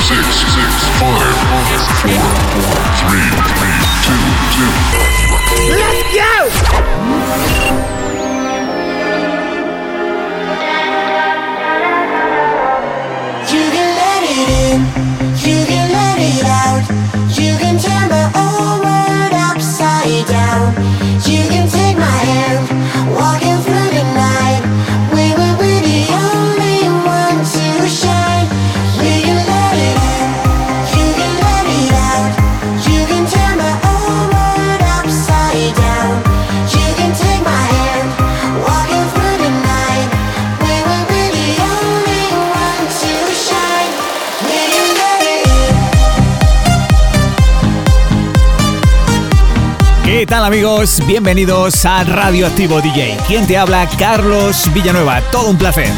six, 0.00 0.24
six, 0.54 0.72
five, 1.00 1.36
four, 1.50 1.76
four, 2.00 2.24
three, 3.00 3.28
three, 3.52 3.78
two, 4.04 4.24
two. 4.54 4.72
Let's 5.70 6.02
go! 6.14 8.03
Bienvenidos 51.06 51.84
a 51.84 52.04
Radioactivo 52.04 52.80
DJ. 52.80 53.18
¿Quién 53.26 53.46
te 53.46 53.58
habla? 53.58 53.86
Carlos 53.98 54.72
Villanueva. 54.72 55.20
Todo 55.30 55.50
un 55.50 55.58
placer. 55.58 55.90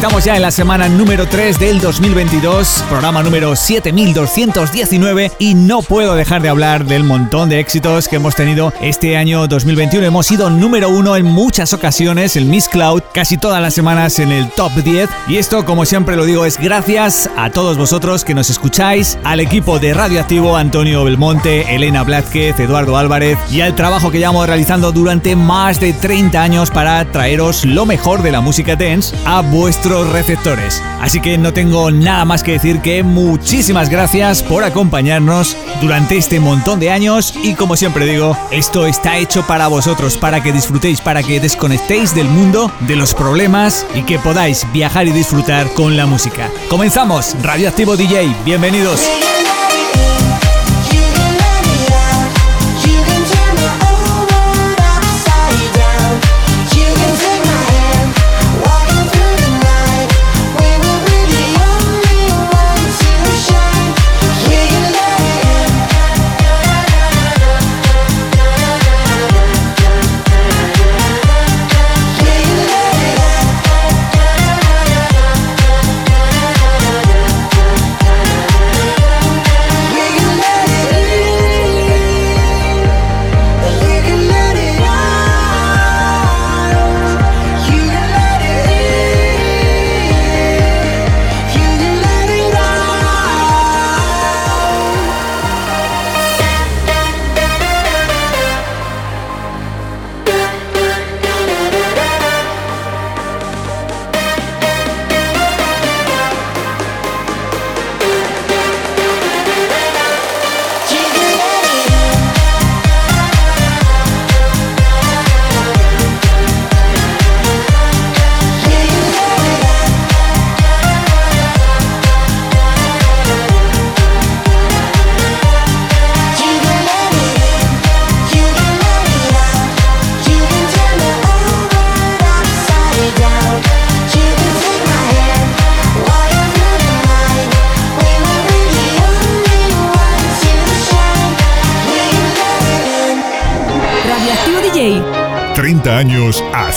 Estamos 0.00 0.24
ya 0.24 0.34
en 0.34 0.40
la 0.40 0.50
semana 0.50 0.88
número 0.88 1.28
3 1.28 1.58
del 1.58 1.78
2022, 1.78 2.86
programa 2.88 3.22
número 3.22 3.54
7219 3.54 5.32
y 5.38 5.54
no 5.54 5.82
puedo 5.82 6.14
dejar 6.14 6.40
de 6.40 6.48
hablar 6.48 6.86
del 6.86 7.04
montón 7.04 7.50
de 7.50 7.60
éxitos 7.60 8.08
que 8.08 8.16
hemos 8.16 8.34
tenido 8.34 8.72
este 8.80 9.18
año 9.18 9.46
2021. 9.46 10.06
Hemos 10.06 10.26
sido 10.26 10.48
número 10.48 10.88
uno 10.88 11.16
en 11.16 11.26
muchas 11.26 11.74
ocasiones, 11.74 12.34
el 12.36 12.46
Miss 12.46 12.66
Cloud, 12.66 13.02
casi 13.12 13.36
todas 13.36 13.60
las 13.60 13.74
semanas 13.74 14.18
en 14.20 14.32
el 14.32 14.48
top 14.52 14.72
10 14.72 15.10
y 15.28 15.36
esto 15.36 15.66
como 15.66 15.84
siempre 15.84 16.16
lo 16.16 16.24
digo 16.24 16.46
es 16.46 16.56
gracias 16.56 17.28
a 17.36 17.50
todos 17.50 17.76
vosotros 17.76 18.24
que 18.24 18.32
nos 18.32 18.48
escucháis, 18.48 19.18
al 19.22 19.38
equipo 19.38 19.78
de 19.80 19.92
Radioactivo, 19.92 20.56
Antonio 20.56 21.04
Belmonte, 21.04 21.74
Elena 21.74 22.04
Blázquez, 22.04 22.58
Eduardo 22.58 22.96
Álvarez 22.96 23.38
y 23.50 23.60
al 23.60 23.74
trabajo 23.74 24.10
que 24.10 24.16
llevamos 24.16 24.46
realizando 24.46 24.92
durante 24.92 25.36
más 25.36 25.78
de 25.78 25.92
30 25.92 26.42
años 26.42 26.70
para 26.70 27.04
traeros 27.12 27.66
lo 27.66 27.84
mejor 27.84 28.22
de 28.22 28.32
la 28.32 28.40
música 28.40 28.76
dance 28.76 29.14
a 29.26 29.42
receptores. 29.90 30.82
Así 31.00 31.20
que 31.20 31.36
no 31.38 31.52
tengo 31.52 31.90
nada 31.90 32.24
más 32.24 32.42
que 32.42 32.52
decir 32.52 32.80
que 32.80 33.02
muchísimas 33.02 33.88
gracias 33.88 34.42
por 34.42 34.64
acompañarnos 34.64 35.56
durante 35.80 36.16
este 36.16 36.40
montón 36.40 36.80
de 36.80 36.90
años 36.90 37.34
y 37.42 37.54
como 37.54 37.76
siempre 37.76 38.06
digo, 38.06 38.36
esto 38.50 38.86
está 38.86 39.18
hecho 39.18 39.46
para 39.46 39.68
vosotros, 39.68 40.16
para 40.16 40.42
que 40.42 40.52
disfrutéis, 40.52 41.00
para 41.00 41.22
que 41.22 41.40
desconectéis 41.40 42.14
del 42.14 42.28
mundo, 42.28 42.70
de 42.80 42.96
los 42.96 43.14
problemas 43.14 43.86
y 43.94 44.02
que 44.02 44.18
podáis 44.18 44.66
viajar 44.72 45.08
y 45.08 45.12
disfrutar 45.12 45.72
con 45.74 45.96
la 45.96 46.06
música. 46.06 46.50
Comenzamos, 46.68 47.36
Radioactivo 47.42 47.96
DJ, 47.96 48.34
bienvenidos. 48.44 49.10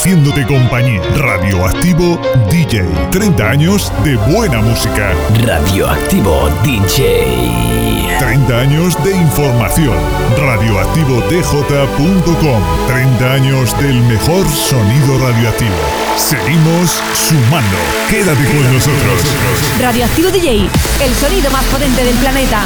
Haciéndote 0.03 0.45
compañía. 0.45 1.01
Radioactivo 1.15 2.19
DJ. 2.51 2.83
30 3.09 3.49
años 3.49 3.89
de 4.03 4.17
buena 4.17 4.59
música. 4.59 5.13
Radioactivo 5.45 6.49
DJ. 6.61 7.25
30 8.19 8.59
años 8.59 9.01
de 9.05 9.15
información. 9.15 9.95
Radioactivodj.com. 10.37 12.61
30 12.87 13.31
años 13.31 13.79
del 13.79 14.01
mejor 14.01 14.45
sonido 14.49 15.19
radioactivo. 15.19 15.71
Seguimos 16.17 17.01
sumando. 17.13 17.77
Quédate 18.09 18.43
con 18.43 18.73
nosotros. 18.73 19.23
Radioactivo 19.79 20.31
DJ. 20.31 20.67
El 20.99 21.15
sonido 21.15 21.49
más 21.49 21.63
potente 21.63 22.03
del 22.03 22.15
planeta. 22.15 22.65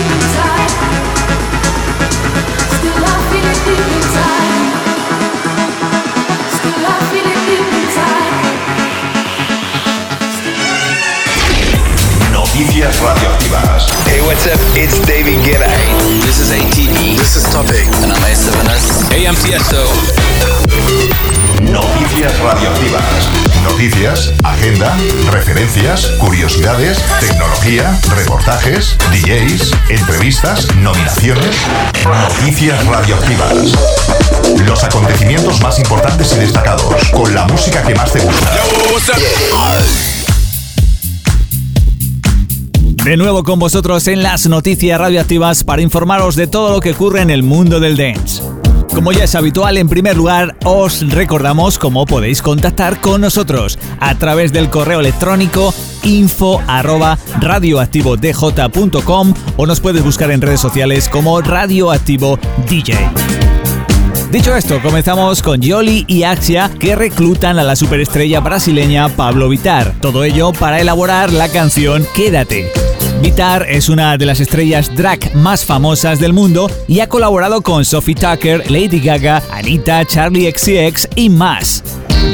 Noticias 12.61 12.99
radioactivas. 12.99 13.87
Hey, 14.05 14.21
what's 14.21 14.45
up? 14.45 14.59
It's 14.75 14.99
David 15.07 15.43
Guetta. 15.43 15.65
This 16.21 16.37
is 16.37 16.51
ATV. 16.51 17.17
This 17.17 17.35
is 17.35 17.43
Topic. 17.51 17.87
And 18.03 18.13
I'm 18.13 18.21
A7S. 18.21 19.11
Hey, 19.11 19.25
I'm 19.25 19.33
Tiesto. 19.33 19.81
Noticias 21.59 22.37
radioactivas. 22.39 23.01
Noticias, 23.63 24.33
agenda, 24.43 24.95
referencias, 25.31 26.05
curiosidades, 26.19 26.99
tecnología, 27.19 27.99
reportajes, 28.15 28.95
DJs, 29.11 29.71
entrevistas, 29.89 30.67
nominaciones. 30.75 31.55
Noticias 32.05 32.85
radioactivas. 32.85 33.73
Los 34.67 34.83
acontecimientos 34.83 35.59
más 35.61 35.79
importantes 35.79 36.31
y 36.33 36.35
destacados, 36.35 37.09
con 37.09 37.33
la 37.33 37.43
música 37.45 37.81
que 37.81 37.95
más 37.95 38.11
te 38.11 38.19
gusta. 38.19 38.51
De 43.03 43.17
nuevo 43.17 43.43
con 43.43 43.57
vosotros 43.57 44.07
en 44.07 44.21
las 44.21 44.47
noticias 44.47 44.99
radioactivas 44.99 45.63
para 45.63 45.81
informaros 45.81 46.35
de 46.35 46.45
todo 46.45 46.69
lo 46.69 46.81
que 46.81 46.91
ocurre 46.91 47.21
en 47.21 47.31
el 47.31 47.41
mundo 47.41 47.79
del 47.79 47.97
dance. 47.97 48.43
Como 48.93 49.11
ya 49.11 49.23
es 49.23 49.33
habitual, 49.33 49.77
en 49.77 49.89
primer 49.89 50.15
lugar 50.15 50.55
os 50.65 51.09
recordamos 51.09 51.79
cómo 51.79 52.05
podéis 52.05 52.43
contactar 52.43 53.01
con 53.01 53.21
nosotros 53.21 53.79
a 53.99 54.15
través 54.19 54.53
del 54.53 54.69
correo 54.69 54.99
electrónico 54.99 55.73
info 56.03 56.61
arroba 56.67 57.17
radioactivodj.com 57.39 59.33
o 59.57 59.65
nos 59.65 59.79
puedes 59.79 60.03
buscar 60.03 60.29
en 60.29 60.41
redes 60.41 60.59
sociales 60.59 61.09
como 61.09 61.41
Radioactivo 61.41 62.37
DJ. 62.69 62.93
Dicho 64.31 64.55
esto, 64.55 64.79
comenzamos 64.79 65.41
con 65.41 65.59
Yoli 65.59 66.05
y 66.07 66.21
Axia 66.21 66.69
que 66.79 66.95
reclutan 66.95 67.57
a 67.57 67.63
la 67.63 67.75
superestrella 67.75 68.41
brasileña 68.41 69.09
Pablo 69.09 69.49
Vitar. 69.49 69.95
Todo 69.99 70.23
ello 70.23 70.53
para 70.53 70.79
elaborar 70.79 71.33
la 71.33 71.49
canción 71.49 72.05
Quédate. 72.15 72.90
Vitar 73.21 73.67
es 73.69 73.87
una 73.87 74.17
de 74.17 74.25
las 74.25 74.39
estrellas 74.39 74.91
drag 74.95 75.35
más 75.35 75.63
famosas 75.63 76.19
del 76.19 76.33
mundo 76.33 76.71
y 76.87 77.01
ha 77.01 77.07
colaborado 77.07 77.61
con 77.61 77.85
Sophie 77.85 78.15
Tucker, 78.15 78.71
Lady 78.71 78.99
Gaga, 78.99 79.43
Anita, 79.51 80.03
Charlie 80.05 80.51
XCX 80.51 81.07
y 81.15 81.29
más. 81.29 81.83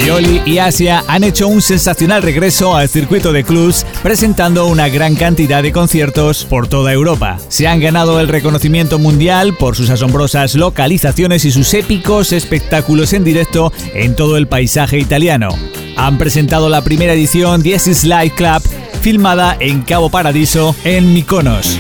Yoli 0.06 0.42
y 0.46 0.60
Asia 0.60 1.04
han 1.10 1.26
hecho 1.26 1.50
un 1.50 1.62
sensacional 1.62 2.22
regreso 2.22 2.74
al 2.74 2.88
circuito 2.88 3.34
de 3.34 3.44
clubs 3.44 3.86
presentando 4.02 4.68
una 4.68 4.88
gran 4.88 5.16
cantidad 5.16 5.62
de 5.62 5.74
conciertos 5.74 6.46
por 6.46 6.70
toda 6.70 6.94
Europa. 6.94 7.38
Se 7.50 7.68
han 7.68 7.82
ganado 7.82 8.22
el 8.22 8.30
reconocimiento 8.30 8.98
mundial 8.98 9.56
por 9.56 9.76
sus 9.76 9.90
asombrosas 9.90 10.56
localizaciones 10.56 11.44
y 11.44 11.52
sus 11.52 11.74
épicos 11.74 12.32
espectáculos 12.32 13.12
en 13.12 13.26
directo 13.26 13.74
en 13.94 14.16
todo 14.16 14.38
el 14.38 14.48
paisaje 14.48 15.00
italiano. 15.00 15.50
Han 15.98 16.18
presentado 16.18 16.70
la 16.70 16.84
primera 16.84 17.12
edición 17.12 17.62
This 17.62 17.88
is 17.88 18.04
Live 18.06 18.36
Club 18.36 18.62
filmada 19.08 19.56
en 19.62 19.84
Cabo 19.84 20.10
Paradiso, 20.10 20.76
en 20.84 21.14
Mykonos. 21.14 21.80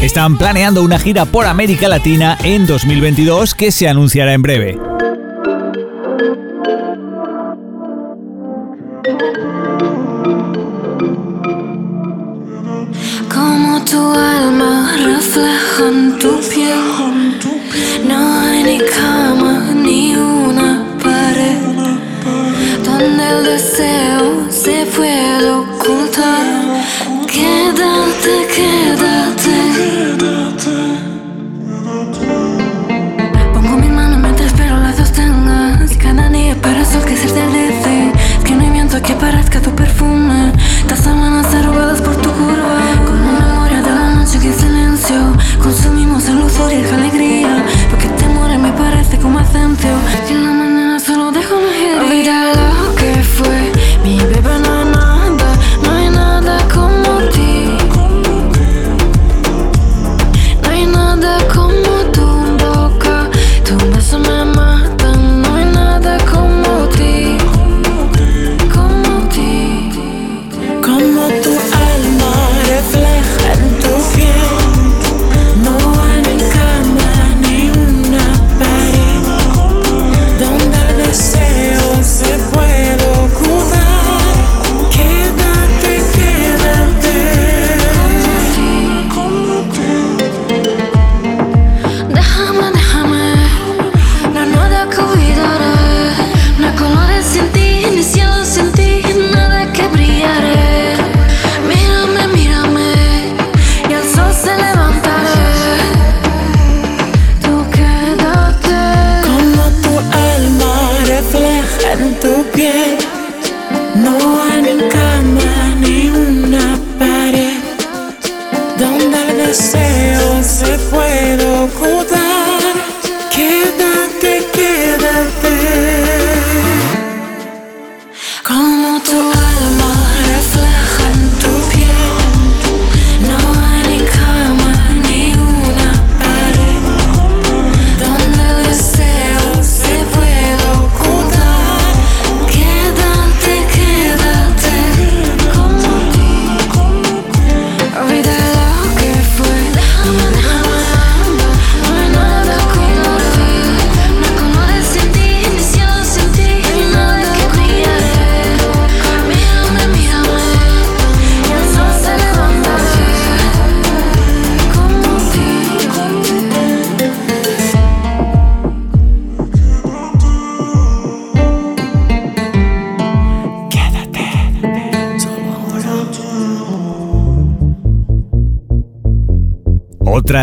Están 0.00 0.38
planeando 0.38 0.84
una 0.84 0.96
gira 0.96 1.24
por 1.24 1.44
América 1.44 1.88
Latina 1.88 2.38
en 2.44 2.68
2022 2.68 3.56
que 3.56 3.72
se 3.72 3.88
anunciará 3.88 4.32
en 4.32 4.42
breve. 4.42 4.78
Como 13.28 13.84
tu 13.84 13.98
alma 14.12 14.92
refleja 15.04 15.88
en 15.88 16.16
tu 16.20 16.40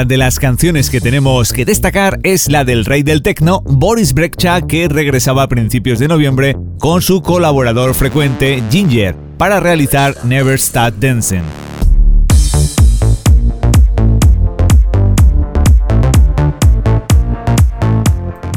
de 0.09 0.17
las 0.17 0.39
canciones 0.39 0.89
que 0.89 0.99
tenemos 0.99 1.53
que 1.53 1.65
destacar 1.65 2.19
es 2.23 2.49
la 2.49 2.65
del 2.65 2.83
rey 2.83 3.03
del 3.03 3.21
techno, 3.21 3.61
Boris 3.63 4.13
Brejcha, 4.15 4.59
que 4.61 4.89
regresaba 4.89 5.43
a 5.43 5.47
principios 5.47 5.99
de 5.99 6.07
noviembre 6.07 6.57
con 6.79 7.03
su 7.03 7.21
colaborador 7.21 7.93
frecuente 7.93 8.63
Ginger 8.71 9.15
para 9.37 9.59
realizar 9.59 10.15
Never 10.25 10.55
Stop 10.55 10.95
Dancing. 10.95 11.43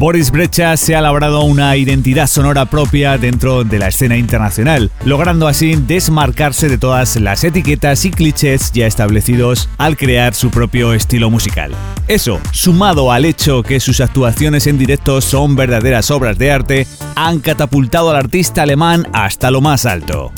Boris 0.02 0.32
Brecha 0.32 0.76
se 0.76 0.96
ha 0.96 1.00
labrado 1.00 1.44
una 1.44 1.76
identidad 1.76 2.26
sonora 2.26 2.64
propia 2.64 3.18
dentro 3.18 3.62
de 3.62 3.78
la 3.78 3.86
escena 3.86 4.16
internacional, 4.16 4.90
logrando 5.04 5.48
así 5.48 5.74
desmarcarse 5.74 6.68
de 6.68 6.78
todas 6.78 7.16
las 7.16 7.44
etiquetas 7.44 8.04
y 8.04 8.10
clichés 8.10 8.72
ya 8.72 8.86
establecidos 8.86 9.68
al 9.78 9.96
crear 9.96 10.34
su 10.34 10.50
propio 10.50 10.92
estilo 10.92 11.30
musical. 11.30 11.72
Eso, 12.08 12.40
sumado 12.52 13.12
al 13.12 13.24
hecho 13.24 13.62
que 13.62 13.80
sus 13.80 14.00
actuaciones 14.00 14.66
en 14.66 14.78
directo 14.78 15.20
son 15.20 15.56
verdaderas 15.56 16.10
obras 16.10 16.38
de 16.38 16.50
arte, 16.50 16.86
han 17.14 17.40
catapultado 17.40 18.10
al 18.10 18.16
artista 18.16 18.62
alemán 18.62 19.06
hasta 19.12 19.50
lo 19.50 19.60
más 19.60 19.86
alto. 19.86 20.32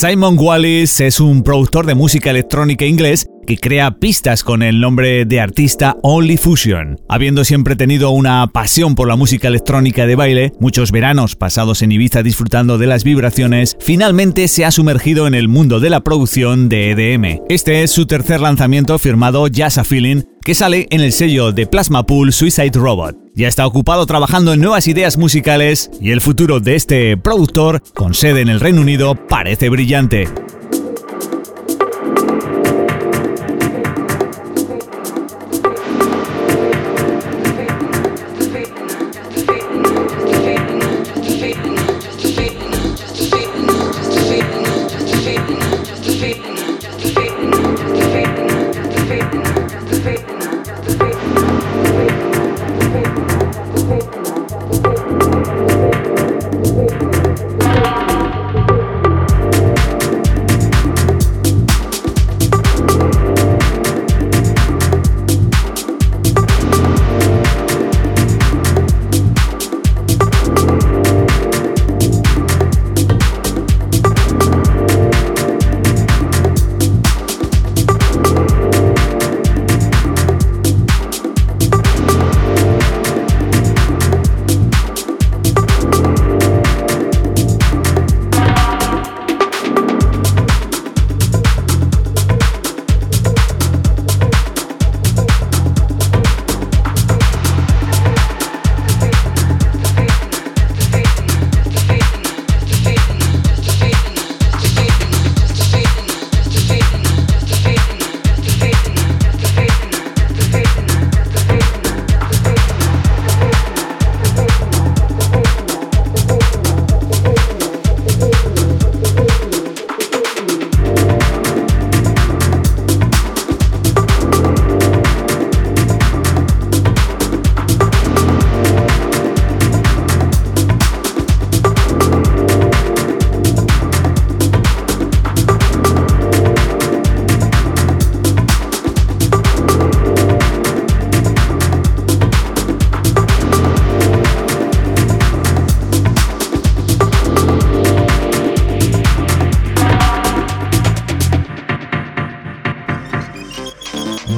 Simon 0.00 0.38
Wallis 0.38 0.98
es 1.00 1.20
un 1.20 1.42
productor 1.42 1.84
de 1.84 1.94
música 1.94 2.30
electrónica 2.30 2.86
inglés 2.86 3.26
que 3.46 3.58
crea 3.58 3.98
pistas 3.98 4.42
con 4.42 4.62
el 4.62 4.80
nombre 4.80 5.26
de 5.26 5.40
artista 5.40 5.94
Only 6.02 6.38
Fusion. 6.38 6.96
Habiendo 7.06 7.44
siempre 7.44 7.76
tenido 7.76 8.10
una 8.10 8.46
pasión 8.46 8.94
por 8.94 9.08
la 9.08 9.16
música 9.16 9.48
electrónica 9.48 10.06
de 10.06 10.16
baile, 10.16 10.52
muchos 10.58 10.90
veranos 10.90 11.36
pasados 11.36 11.82
en 11.82 11.92
Ibiza 11.92 12.22
disfrutando 12.22 12.78
de 12.78 12.86
las 12.86 13.04
vibraciones, 13.04 13.76
finalmente 13.78 14.48
se 14.48 14.64
ha 14.64 14.70
sumergido 14.70 15.26
en 15.26 15.34
el 15.34 15.48
mundo 15.48 15.80
de 15.80 15.90
la 15.90 16.00
producción 16.00 16.70
de 16.70 16.92
EDM. 16.92 17.42
Este 17.50 17.82
es 17.82 17.90
su 17.90 18.06
tercer 18.06 18.40
lanzamiento 18.40 18.98
firmado 18.98 19.48
Jazz 19.48 19.76
a 19.76 19.84
Feeling, 19.84 20.22
que 20.42 20.54
sale 20.54 20.86
en 20.88 21.02
el 21.02 21.12
sello 21.12 21.52
de 21.52 21.66
Plasma 21.66 22.06
Pool 22.06 22.32
Suicide 22.32 22.72
Robot. 22.72 23.19
Ya 23.34 23.48
está 23.48 23.66
ocupado 23.66 24.06
trabajando 24.06 24.52
en 24.52 24.60
nuevas 24.60 24.88
ideas 24.88 25.16
musicales 25.16 25.90
y 26.00 26.10
el 26.10 26.20
futuro 26.20 26.60
de 26.60 26.74
este 26.74 27.16
productor, 27.16 27.82
con 27.94 28.14
sede 28.14 28.40
en 28.40 28.48
el 28.48 28.60
Reino 28.60 28.80
Unido, 28.80 29.14
parece 29.14 29.68
brillante. 29.68 30.28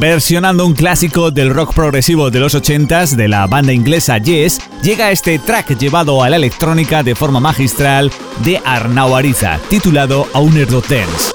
Versionando 0.02 0.66
un 0.66 0.74
clásico 0.74 1.30
del 1.30 1.54
rock 1.54 1.74
progresivo 1.74 2.32
de 2.32 2.40
los 2.40 2.56
80s 2.56 3.14
de 3.14 3.28
la 3.28 3.46
banda 3.46 3.72
inglesa 3.72 4.18
Yes, 4.18 4.60
llega 4.82 5.12
este 5.12 5.38
track 5.38 5.78
llevado 5.78 6.24
a 6.24 6.28
la 6.28 6.34
electrónica 6.34 7.04
de 7.04 7.14
forma 7.14 7.38
magistral 7.38 8.10
de 8.42 8.60
Arnau 8.64 9.14
Ariza, 9.14 9.60
titulado 9.70 10.26
Owner 10.32 10.66
Dance. 10.68 11.31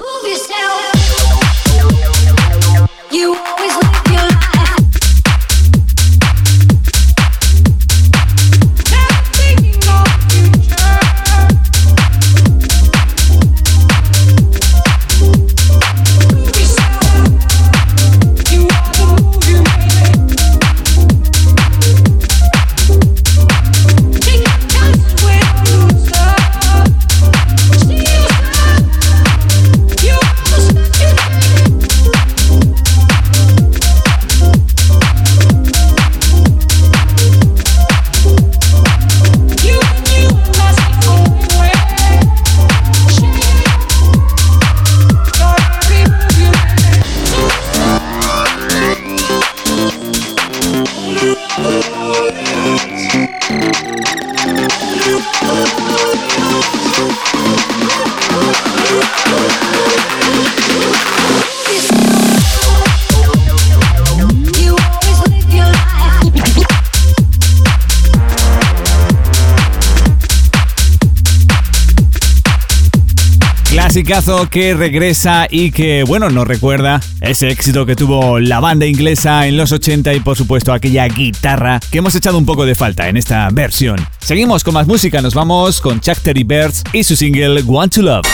Clasicazo 74.08 74.48
que 74.48 74.72
regresa 74.72 75.46
y 75.50 75.70
que, 75.70 76.02
bueno, 76.02 76.30
nos 76.30 76.48
recuerda 76.48 76.98
ese 77.20 77.50
éxito 77.50 77.84
que 77.84 77.94
tuvo 77.94 78.40
la 78.40 78.58
banda 78.58 78.86
inglesa 78.86 79.46
en 79.46 79.58
los 79.58 79.70
80 79.70 80.14
y, 80.14 80.20
por 80.20 80.34
supuesto, 80.34 80.72
aquella 80.72 81.06
guitarra 81.08 81.78
que 81.90 81.98
hemos 81.98 82.14
echado 82.14 82.38
un 82.38 82.46
poco 82.46 82.64
de 82.64 82.74
falta 82.74 83.10
en 83.10 83.18
esta 83.18 83.50
versión. 83.50 83.98
Seguimos 84.18 84.64
con 84.64 84.72
más 84.72 84.86
música, 84.86 85.20
nos 85.20 85.34
vamos 85.34 85.82
con 85.82 86.00
Chuck 86.00 86.16
Terry 86.22 86.42
Birds 86.42 86.84
y 86.94 87.04
su 87.04 87.16
single 87.16 87.62
Want 87.64 87.94
to 87.96 88.00
Love. 88.00 88.24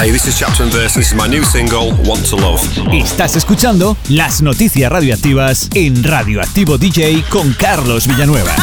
Hey, 0.00 0.10
this 0.10 0.26
is 0.26 0.36
Chapter 0.36 0.64
and 0.64 0.72
Verse. 0.72 0.98
This 0.98 1.12
is 1.12 1.14
my 1.14 1.28
new 1.28 1.44
single, 1.44 1.92
Want 2.04 2.28
to 2.30 2.36
Love. 2.36 2.60
Estás 2.92 3.36
escuchando 3.36 3.96
las 4.08 4.42
noticias 4.42 4.90
radioactivas 4.90 5.68
en 5.72 6.02
Radioactivo 6.02 6.78
DJ 6.78 7.22
con 7.30 7.52
Carlos 7.52 8.08
Villanueva. 8.08 8.56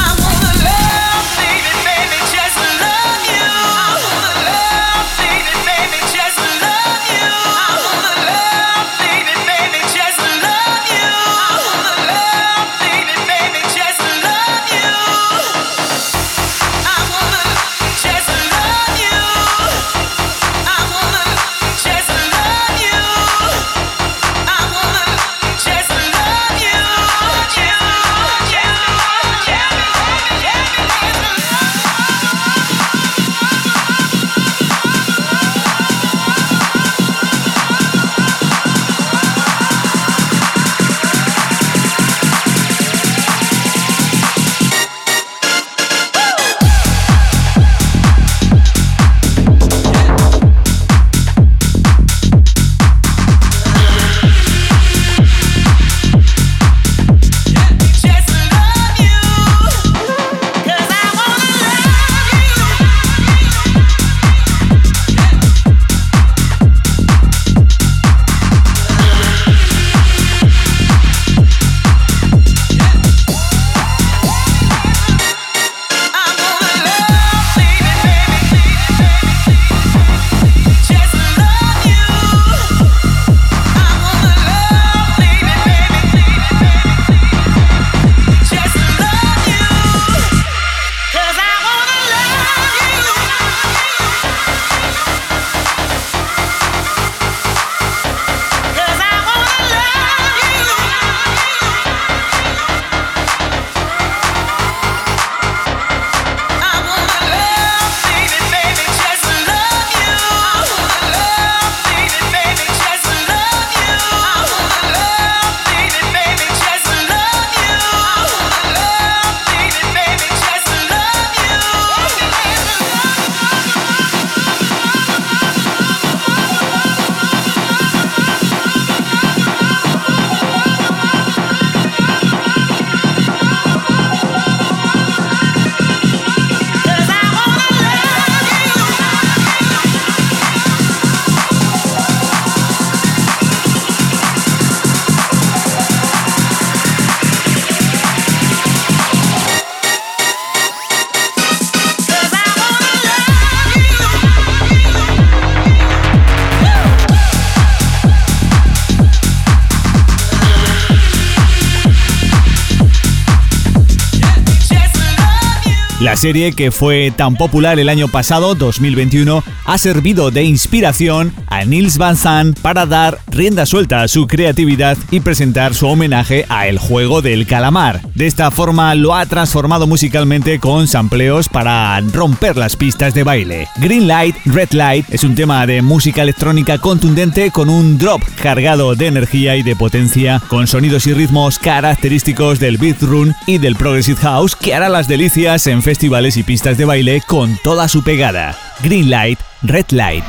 Serie, 166.21 166.51
que 166.51 166.69
fue 166.69 167.11
tan 167.17 167.35
popular 167.35 167.79
el 167.79 167.89
año 167.89 168.07
pasado, 168.07 168.53
2021, 168.53 169.43
ha 169.65 169.77
servido 169.79 170.29
de 170.29 170.43
inspiración 170.43 171.33
Nils 171.65 171.97
Van 171.97 172.17
Zandt 172.17 172.59
para 172.59 172.85
dar 172.85 173.19
rienda 173.27 173.65
suelta 173.65 174.01
a 174.01 174.07
su 174.07 174.27
creatividad 174.27 174.97
y 175.11 175.19
presentar 175.19 175.73
su 175.73 175.87
homenaje 175.87 176.45
a 176.49 176.67
El 176.67 176.77
juego 176.77 177.21
del 177.21 177.45
calamar. 177.45 178.01
De 178.15 178.27
esta 178.27 178.51
forma 178.51 178.95
lo 178.95 179.15
ha 179.15 179.25
transformado 179.25 179.87
musicalmente 179.87 180.59
con 180.59 180.87
sampleos 180.87 181.49
para 181.49 181.99
romper 181.99 182.57
las 182.57 182.75
pistas 182.75 183.13
de 183.13 183.23
baile. 183.23 183.67
Green 183.77 184.07
Light, 184.07 184.35
Red 184.45 184.71
Light 184.71 185.05
es 185.09 185.23
un 185.23 185.35
tema 185.35 185.65
de 185.65 185.81
música 185.81 186.21
electrónica 186.21 186.77
contundente 186.77 187.51
con 187.51 187.69
un 187.69 187.97
drop 187.97 188.21
cargado 188.41 188.95
de 188.95 189.07
energía 189.07 189.55
y 189.55 189.63
de 189.63 189.75
potencia, 189.75 190.41
con 190.47 190.67
sonidos 190.67 191.07
y 191.07 191.13
ritmos 191.13 191.59
característicos 191.59 192.59
del 192.59 192.77
beat 192.77 193.01
run 193.01 193.33
y 193.47 193.57
del 193.57 193.75
progressive 193.75 194.19
house 194.21 194.55
que 194.55 194.73
hará 194.73 194.89
las 194.89 195.07
delicias 195.07 195.67
en 195.67 195.81
festivales 195.81 196.37
y 196.37 196.43
pistas 196.43 196.77
de 196.77 196.85
baile 196.85 197.21
con 197.25 197.57
toda 197.63 197.87
su 197.87 198.03
pegada. 198.03 198.57
Green 198.83 199.09
Light, 199.09 199.39
Red 199.63 199.85
Light. 199.91 200.23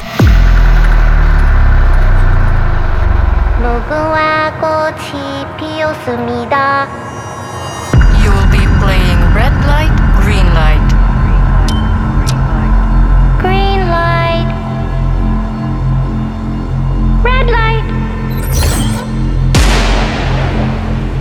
You 8.23 8.31
will 8.31 8.51
be 8.51 8.65
playing 8.81 9.21
red 9.35 9.55
light, 9.67 9.95
green 10.21 10.47
light. 10.55 10.89
Green 13.41 13.81
light. 13.89 14.49
Red 17.25 17.47
light. 17.51 17.87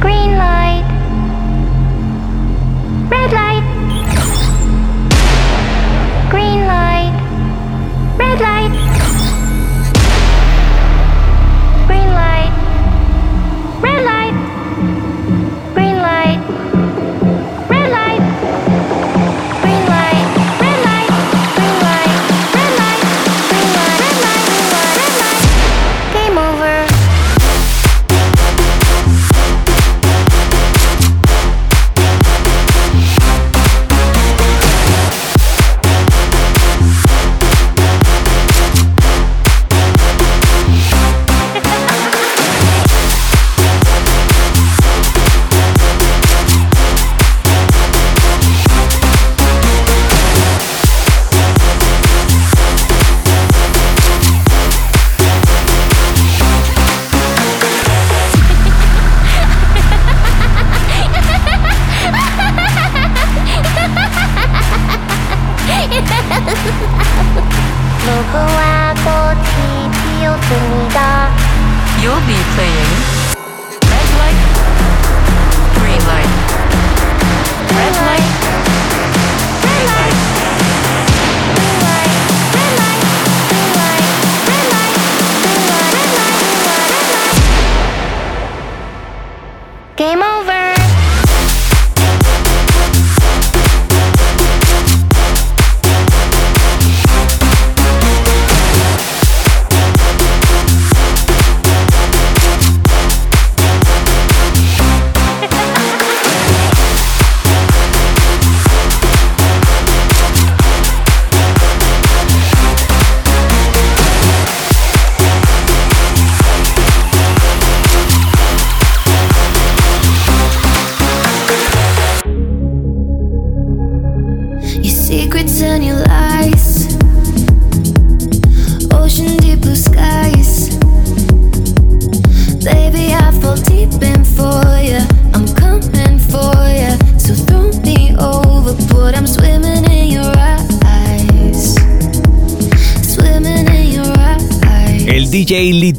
Green 0.02 0.32
light. 0.38 0.86
Red 3.10 3.32
light. 3.32 3.51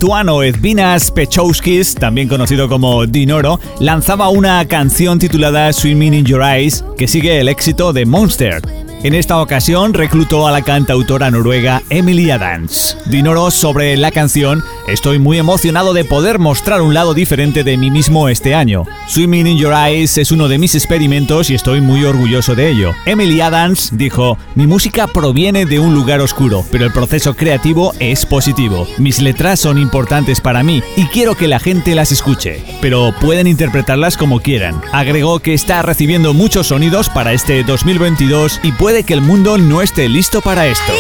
Lituano 0.03 0.43
Edvinas 0.43 1.13
Pechowskis, 1.13 1.95
también 1.95 2.27
conocido 2.27 2.69
como 2.69 3.07
Dinoro, 3.07 3.61
lanzaba 3.79 4.31
una 4.31 4.67
canción 4.67 5.21
titulada 5.21 5.73
Swimming 5.73 6.13
in 6.13 6.25
Your 6.25 6.43
Eyes 6.43 6.85
que 6.99 7.07
sigue 7.07 7.39
el 7.39 7.49
éxito 7.49 7.93
de 7.93 8.05
Monster. 8.05 8.82
En 9.05 9.15
esta 9.15 9.41
ocasión 9.43 9.95
reclutó 9.95 10.47
a 10.47 10.53
la 10.53 10.63
cantautora 10.63 11.29
noruega 11.29 11.83
Emily 11.91 12.31
Adams. 12.31 12.97
Dinoro 13.07 13.51
sobre 13.51 13.97
la 13.97 14.13
canción, 14.13 14.63
estoy 14.87 15.19
muy 15.19 15.39
emocionado 15.39 15.93
de 15.93 16.05
poder 16.05 16.39
mostrar 16.39 16.83
un 16.83 16.95
lado 16.95 17.13
diferente 17.13 17.65
de 17.65 17.77
mí 17.77 17.91
mismo 17.91 18.29
este 18.29 18.55
año. 18.55 18.85
Swimming 19.09 19.49
in 19.49 19.59
Your 19.59 19.75
Eyes 19.75 20.19
es 20.19 20.31
uno 20.31 20.47
de 20.47 20.59
mis 20.59 20.77
experimentos 20.77 21.51
y 21.51 21.57
estoy 21.57 21.81
muy 21.81 22.05
orgulloso 22.05 22.55
de 22.55 22.71
ello. 22.71 22.93
Emily 23.05 23.41
Adams 23.41 23.91
dijo, 23.93 24.39
mi 24.55 24.69
música 24.69 25.09
proviene 25.09 25.67
de 25.67 25.81
un 25.81 25.97
lugar 25.97 26.21
oscuro, 26.21 26.65
pero 26.71 26.85
el 26.85 26.93
proceso 26.93 27.35
creativo 27.35 27.95
es 27.99 28.25
positivo. 28.25 28.87
Mis 28.99 29.21
letras 29.21 29.59
son 29.59 29.79
importantes 29.79 30.41
para 30.41 30.63
mí 30.63 30.81
y 30.97 31.07
quiero 31.07 31.35
que 31.35 31.49
la 31.49 31.59
gente 31.59 31.97
las 31.97 32.13
escuche, 32.13 32.63
pero 32.81 33.13
pueden 33.21 33.49
interpretarlas 33.49 34.17
como 34.17 34.39
quieran. 34.39 34.81
Agregó 34.93 35.41
que 35.41 35.55
está 35.55 35.83
recibiendo 35.83 36.35
muchos 36.35 36.69
sonidos 36.69 37.09
para 37.09 37.33
este 37.33 37.65
2022 37.65 38.61
y 38.63 38.71
puede 38.71 38.92
que 39.01 39.15
el 39.15 39.23
mundo 39.23 39.57
no 39.57 39.81
esté 39.81 40.07
listo 40.07 40.43
para 40.43 40.67
esto. 40.67 40.93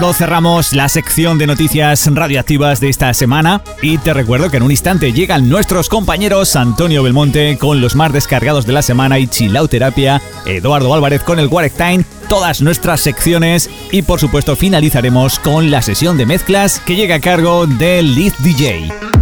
Cerramos 0.00 0.72
la 0.72 0.88
sección 0.88 1.36
de 1.36 1.46
noticias 1.46 2.08
radioactivas 2.12 2.80
de 2.80 2.88
esta 2.88 3.12
semana 3.14 3.62
y 3.80 3.98
te 3.98 4.12
recuerdo 4.14 4.50
que 4.50 4.56
en 4.56 4.62
un 4.62 4.70
instante 4.70 5.12
llegan 5.12 5.48
nuestros 5.48 5.88
compañeros 5.88 6.56
Antonio 6.56 7.02
Belmonte 7.02 7.58
con 7.58 7.82
los 7.82 7.94
más 7.94 8.12
descargados 8.12 8.66
de 8.66 8.72
la 8.72 8.82
semana 8.82 9.18
y 9.18 9.28
Chilauterapia, 9.28 10.20
Eduardo 10.46 10.94
Álvarez 10.94 11.22
con 11.22 11.38
el 11.38 11.46
Warek 11.48 11.74
Time, 11.74 12.04
todas 12.28 12.62
nuestras 12.62 13.00
secciones 13.02 13.70
y 13.92 14.02
por 14.02 14.18
supuesto 14.18 14.56
finalizaremos 14.56 15.38
con 15.38 15.70
la 15.70 15.82
sesión 15.82 16.16
de 16.16 16.26
mezclas 16.26 16.80
que 16.80 16.96
llega 16.96 17.16
a 17.16 17.20
cargo 17.20 17.66
del 17.66 18.14
Lead 18.14 18.32
DJ. 18.38 19.19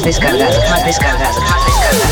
Más 0.00 0.06
descargados, 0.06 0.70
más 0.70 0.84
descargados, 0.86 1.42
más 1.42 1.66
descargados. 1.66 2.10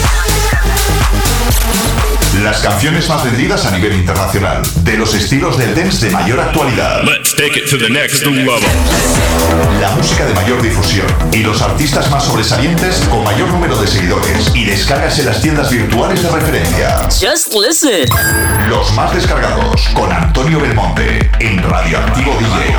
Las 2.42 2.58
canciones 2.60 3.08
más 3.08 3.24
vendidas 3.24 3.64
a 3.64 3.70
nivel 3.70 3.94
internacional, 3.94 4.62
de 4.82 4.98
los 4.98 5.14
estilos 5.14 5.56
del 5.56 5.74
dance 5.74 6.04
de 6.04 6.12
mayor 6.12 6.38
actualidad. 6.38 7.02
Let's 7.04 7.34
take 7.34 7.58
it 7.58 7.70
to 7.70 7.78
the 7.78 7.88
next 7.88 8.26
level. 8.26 8.60
La 9.80 9.90
música 9.92 10.26
de 10.26 10.34
mayor 10.34 10.60
difusión 10.60 11.06
y 11.32 11.38
los 11.38 11.62
artistas 11.62 12.10
más 12.10 12.24
sobresalientes 12.24 12.96
con 13.10 13.24
mayor 13.24 13.48
número 13.48 13.80
de 13.80 13.86
seguidores 13.86 14.54
y 14.54 14.66
descargas 14.66 15.18
en 15.18 15.26
las 15.26 15.40
tiendas 15.40 15.70
virtuales 15.70 16.22
de 16.22 16.28
referencia. 16.28 17.08
Just 17.08 17.54
listen. 17.54 18.06
Los 18.68 18.92
más 18.92 19.14
descargados 19.14 19.88
con 19.94 20.12
Antonio 20.12 20.60
Belmonte 20.60 21.30
en 21.40 21.62
Radioactivo 21.62 22.36
DJ. 22.38 22.76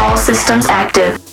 All 0.00 0.18
systems 0.18 0.68
active. 0.68 1.31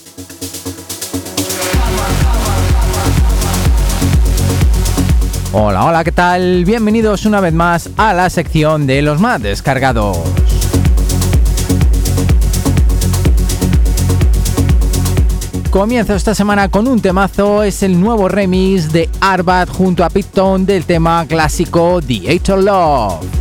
Hola, 5.52 5.84
hola, 5.84 6.04
¿qué 6.04 6.12
tal? 6.12 6.64
Bienvenidos 6.64 7.26
una 7.26 7.42
vez 7.42 7.56
más 7.56 7.90
a 7.98 8.14
la 8.14 8.30
sección 8.30 8.86
de 8.86 9.02
los 9.02 9.20
más 9.20 9.42
descargados. 9.42 10.16
Comienzo 15.72 16.14
esta 16.14 16.36
semana 16.36 16.70
con 16.70 16.88
un 16.88 17.02
temazo, 17.02 17.64
es 17.64 17.82
el 17.82 18.00
nuevo 18.00 18.30
remix 18.30 18.92
de 18.92 19.10
Arbat 19.22 19.70
junto 19.70 20.04
a 20.04 20.12
Piton 20.12 20.68
del 20.68 20.86
tema 20.86 21.26
clásico 21.28 22.00
The 22.00 22.30
Age 22.30 22.54
of 22.54 22.64
Love. 22.64 23.39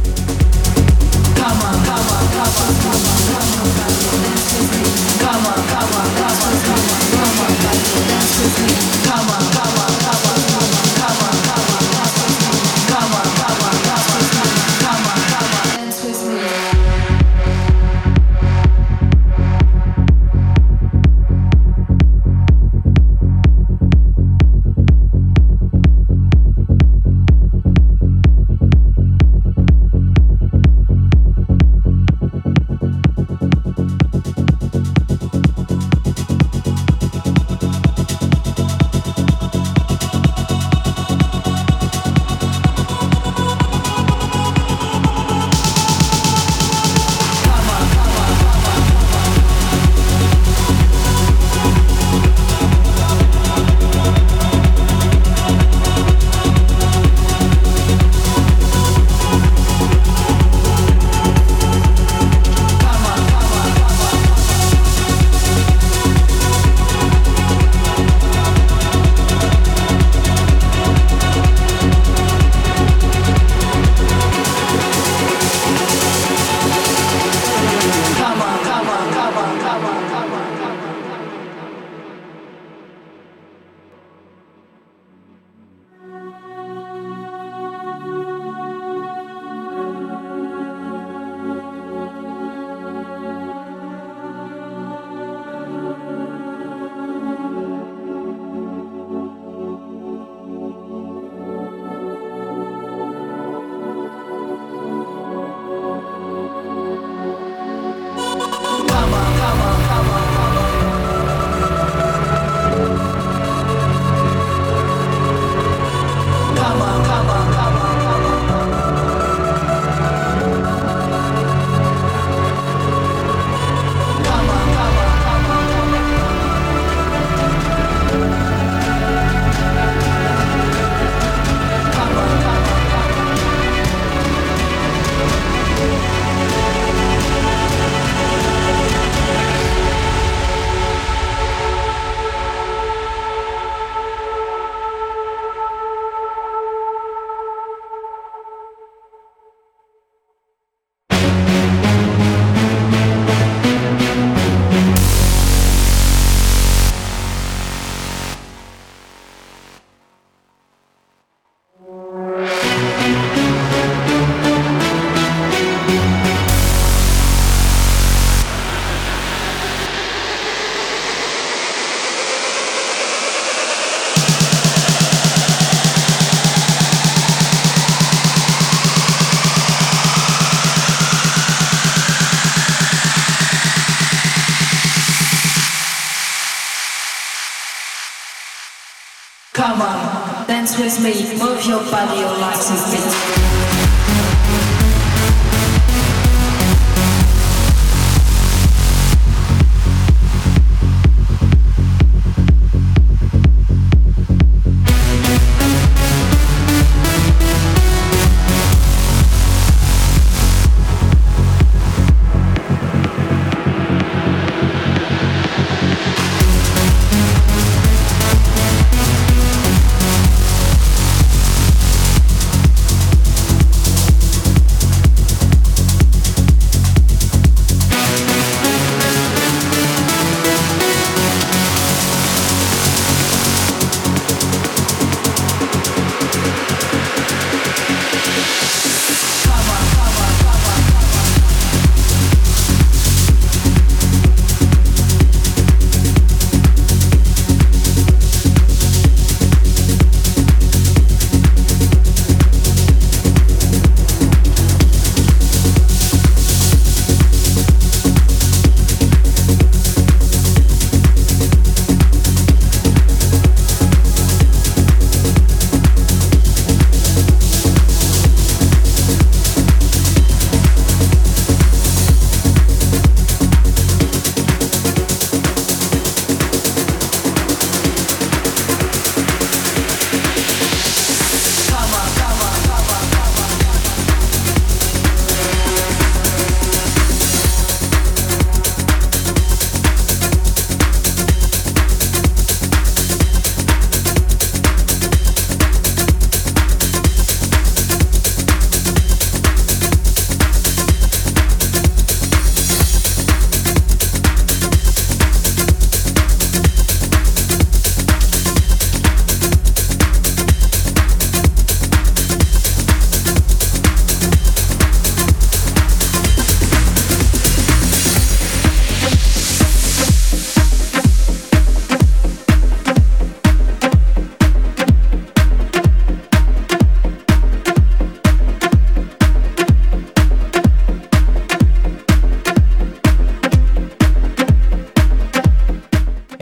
Move 192.06 192.37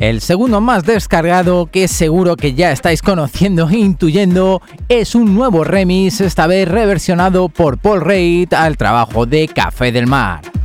El 0.06 0.20
segundo 0.20 0.60
más 0.60 0.84
descargado, 0.84 1.66
que 1.66 1.88
seguro 1.88 2.36
que 2.36 2.54
ya 2.54 2.70
estáis 2.70 3.02
conociendo 3.02 3.68
e 3.68 3.76
intuyendo, 3.78 4.62
es 4.88 5.16
un 5.16 5.34
nuevo 5.34 5.64
remix, 5.64 6.20
esta 6.20 6.46
vez 6.46 6.68
reversionado 6.68 7.48
por 7.48 7.78
Paul 7.78 8.02
Reid 8.02 8.54
al 8.54 8.76
trabajo 8.76 9.26
de 9.26 9.48
Café 9.48 9.90
del 9.90 10.06
Mar. 10.06 10.55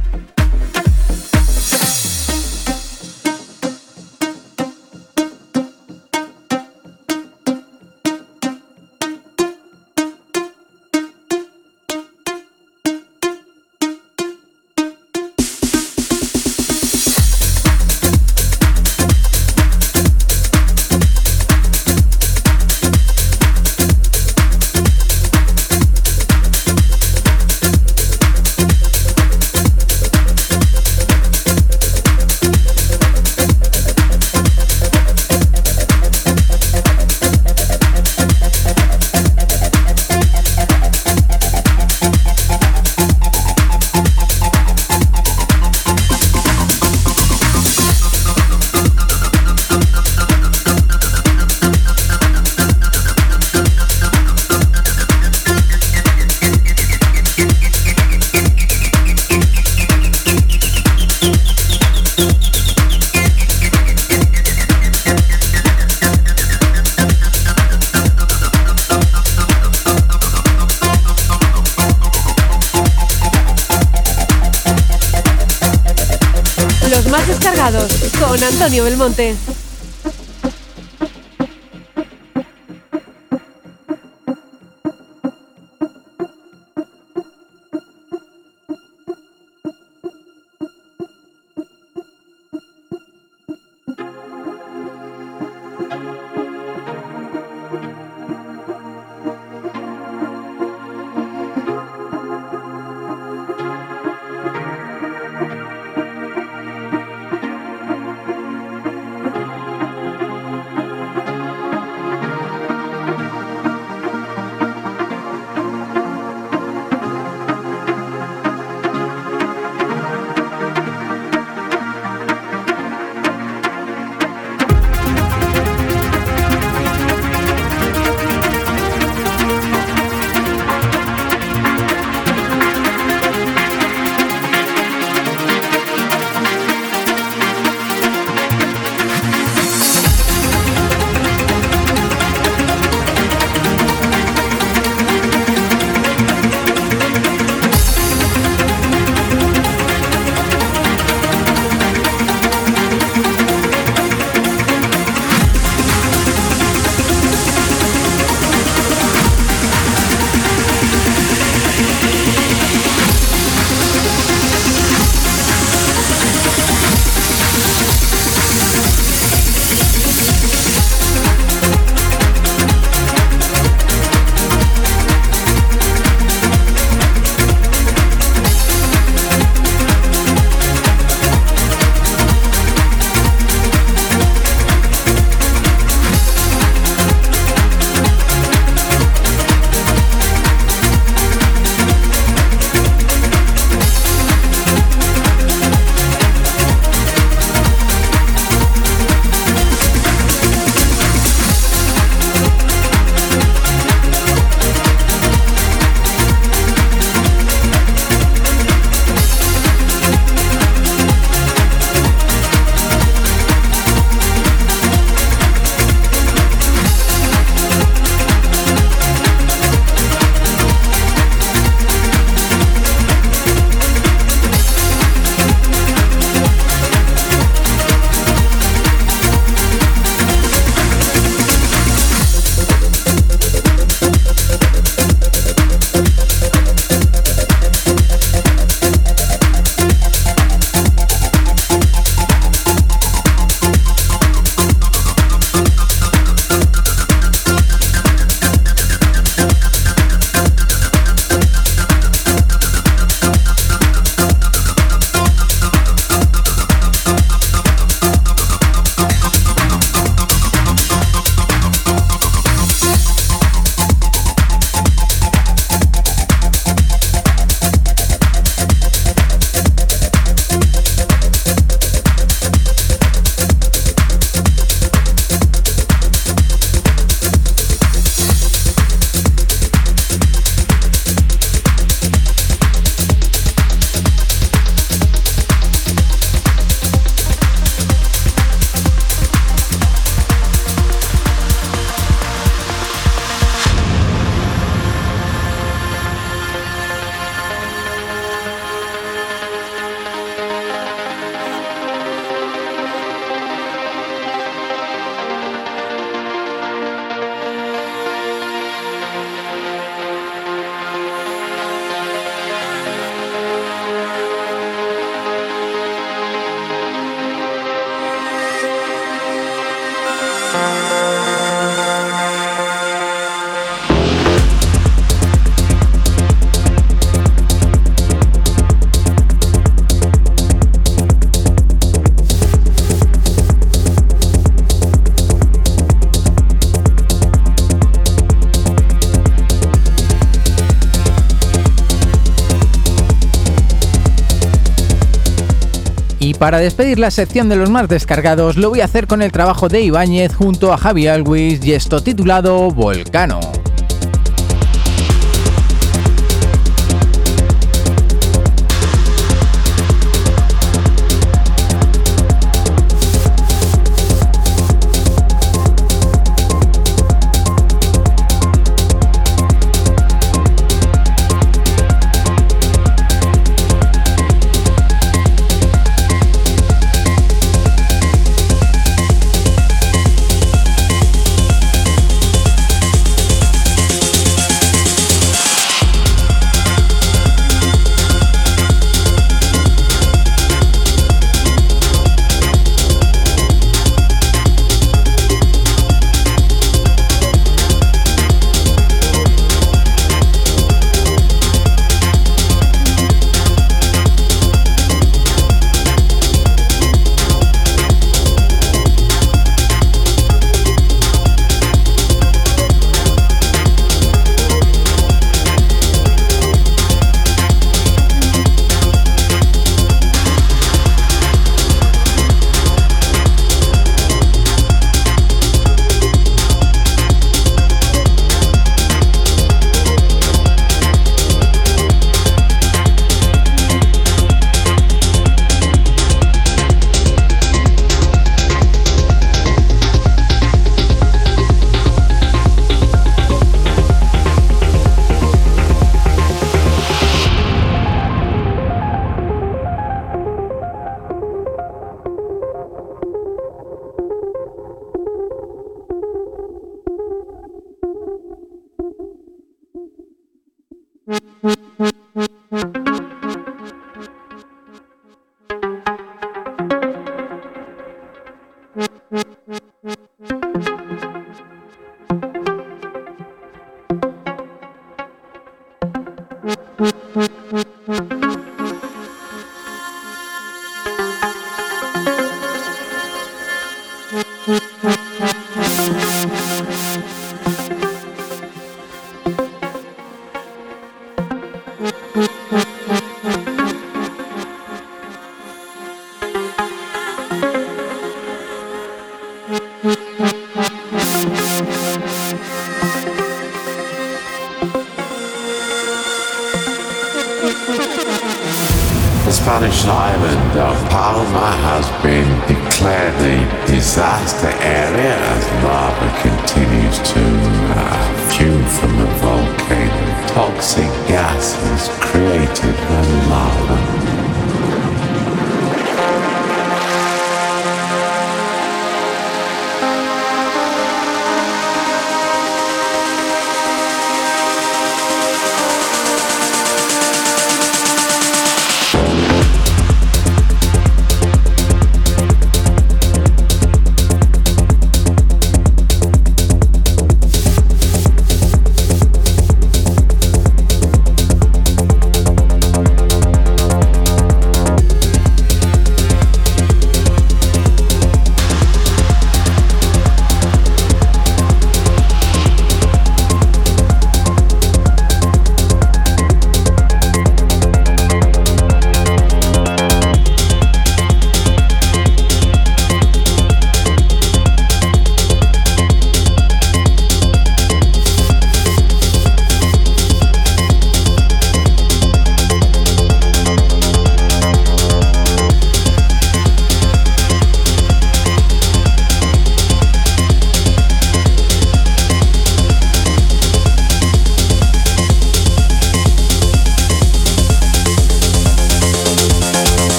Para 346.42 346.58
despedir 346.58 346.98
la 346.98 347.12
sección 347.12 347.50
de 347.50 347.56
los 347.56 347.70
más 347.70 347.88
descargados, 347.88 348.58
lo 348.58 348.72
voy 348.72 348.82
a 348.82 348.86
hacer 348.86 349.06
con 349.06 349.22
el 349.22 349.32
trabajo 349.32 349.68
de 349.68 349.82
Ibáñez 349.82 350.34
junto 350.34 350.74
a 350.74 350.78
Javi 350.78 351.06
Alwis 351.06 351.64
y 351.64 351.74
esto 351.74 352.02
titulado 352.02 352.72
Volcano. 352.72 353.61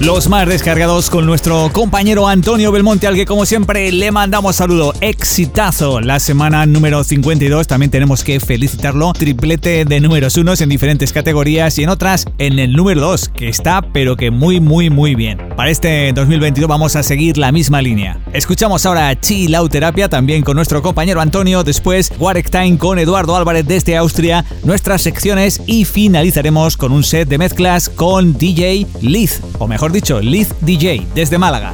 Los 0.00 0.30
más 0.30 0.48
descargados 0.48 1.10
con 1.10 1.26
nuestro 1.26 1.70
compañero 1.74 2.26
Antonio 2.26 2.72
Belmonte, 2.72 3.06
al 3.06 3.16
que 3.16 3.26
como 3.26 3.44
siempre 3.44 3.92
le 3.92 4.10
mandamos 4.10 4.56
saludo. 4.56 4.94
Exitazo 5.02 6.00
la 6.00 6.18
semana 6.20 6.64
número 6.64 7.04
52. 7.04 7.66
También 7.66 7.90
tenemos 7.90 8.24
que 8.24 8.40
felicitarlo. 8.40 9.12
Triplete 9.12 9.84
de 9.84 10.00
números 10.00 10.38
unos 10.38 10.62
en 10.62 10.70
diferentes 10.70 11.12
categorías 11.12 11.78
y 11.78 11.82
en 11.82 11.90
otras 11.90 12.24
en 12.38 12.58
el 12.58 12.72
número 12.72 13.02
2, 13.02 13.28
que 13.28 13.50
está 13.50 13.82
pero 13.92 14.16
que 14.16 14.30
muy 14.30 14.58
muy 14.58 14.88
muy 14.88 15.14
bien. 15.14 15.36
Para 15.54 15.68
este 15.68 16.14
2022 16.14 16.66
vamos 16.66 16.96
a 16.96 17.02
seguir 17.02 17.36
la 17.36 17.52
misma 17.52 17.82
línea. 17.82 18.18
Escuchamos 18.32 18.86
ahora 18.86 19.20
Chill 19.20 19.54
Out 19.54 19.70
Terapia 19.70 20.08
también 20.08 20.42
con 20.42 20.56
nuestro 20.56 20.80
compañero 20.80 21.20
Antonio. 21.20 21.62
Después 21.62 22.10
Warek 22.18 22.48
Time 22.48 22.78
con 22.78 22.98
Eduardo 22.98 23.36
Álvarez 23.36 23.66
desde 23.66 23.98
Austria. 23.98 24.46
Nuestras 24.64 25.02
secciones 25.02 25.60
y 25.66 25.84
finalizaremos 25.84 26.78
con 26.78 26.90
un 26.90 27.04
set 27.04 27.28
de 27.28 27.36
mezclas 27.36 27.90
con 27.90 28.38
DJ 28.38 28.86
Liz, 29.02 29.42
o 29.58 29.68
mejor 29.68 29.89
dicho, 29.92 30.20
Liz 30.20 30.54
DJ 30.60 31.06
desde 31.14 31.38
Málaga. 31.38 31.72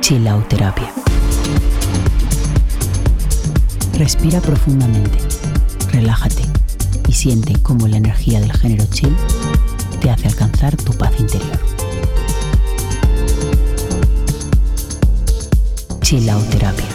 Chilauterapia. 0.00 0.92
Respira 3.94 4.40
profundamente, 4.40 5.18
relájate 5.92 6.42
y 7.06 7.12
siente 7.12 7.54
cómo 7.62 7.86
la 7.86 7.98
energía 7.98 8.40
del 8.40 8.52
género 8.52 8.84
chill 8.90 9.14
te 10.00 10.10
hace 10.10 10.26
alcanzar 10.28 10.76
tu 10.76 10.92
paz 10.94 11.12
interior. 11.20 11.58
Chilauterapia. 16.00 16.86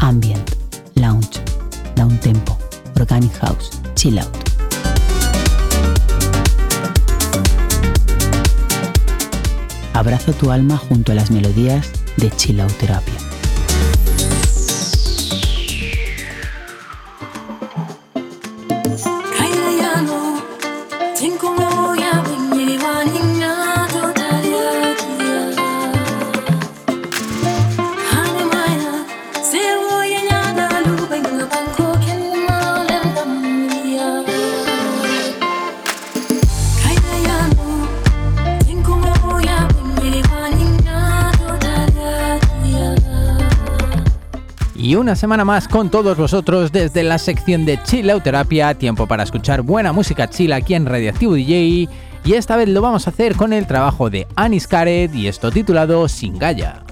Ambient, 0.00 0.50
lounge, 0.96 1.40
down 1.94 2.18
tempo, 2.18 2.57
organic 3.00 3.32
house, 3.38 3.70
chill 3.94 4.18
out. 4.18 4.36
Abraza 9.94 10.32
tu 10.32 10.50
alma 10.50 10.76
junto 10.76 11.12
a 11.12 11.14
las 11.14 11.30
melodías 11.30 11.90
de 12.16 12.30
Chilauterapia. 12.30 13.14
Y 13.14 13.27
una 45.08 45.16
semana 45.16 45.42
más 45.42 45.68
con 45.68 45.88
todos 45.88 46.18
vosotros 46.18 46.70
desde 46.70 47.02
la 47.02 47.16
sección 47.16 47.64
de 47.64 47.82
Chilauterapia, 47.82 48.74
tiempo 48.74 49.06
para 49.06 49.22
escuchar 49.22 49.62
buena 49.62 49.90
música 49.90 50.28
chill 50.28 50.52
aquí 50.52 50.74
en 50.74 50.84
Radioactivo 50.84 51.32
DJ. 51.32 51.88
Y 52.24 52.34
esta 52.34 52.56
vez 52.56 52.68
lo 52.68 52.82
vamos 52.82 53.06
a 53.06 53.10
hacer 53.10 53.34
con 53.34 53.54
el 53.54 53.66
trabajo 53.66 54.10
de 54.10 54.26
Anis 54.36 54.66
Caret 54.66 55.14
y 55.14 55.26
esto 55.26 55.50
titulado 55.50 56.06
Sin 56.08 56.38
Gaya. 56.38 56.82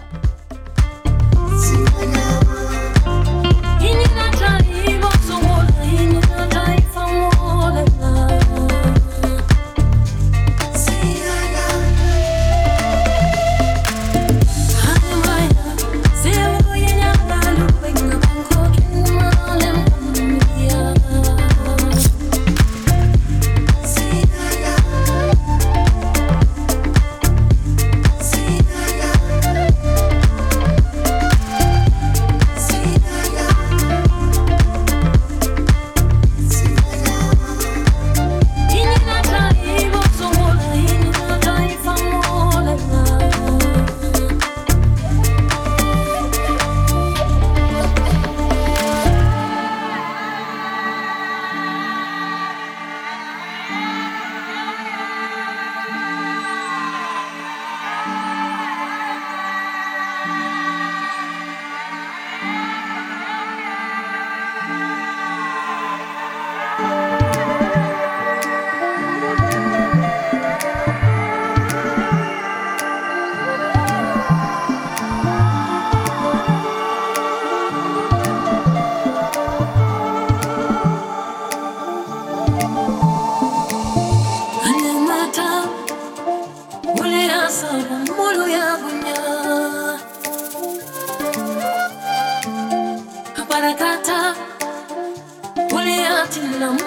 I'm 95.89 96.79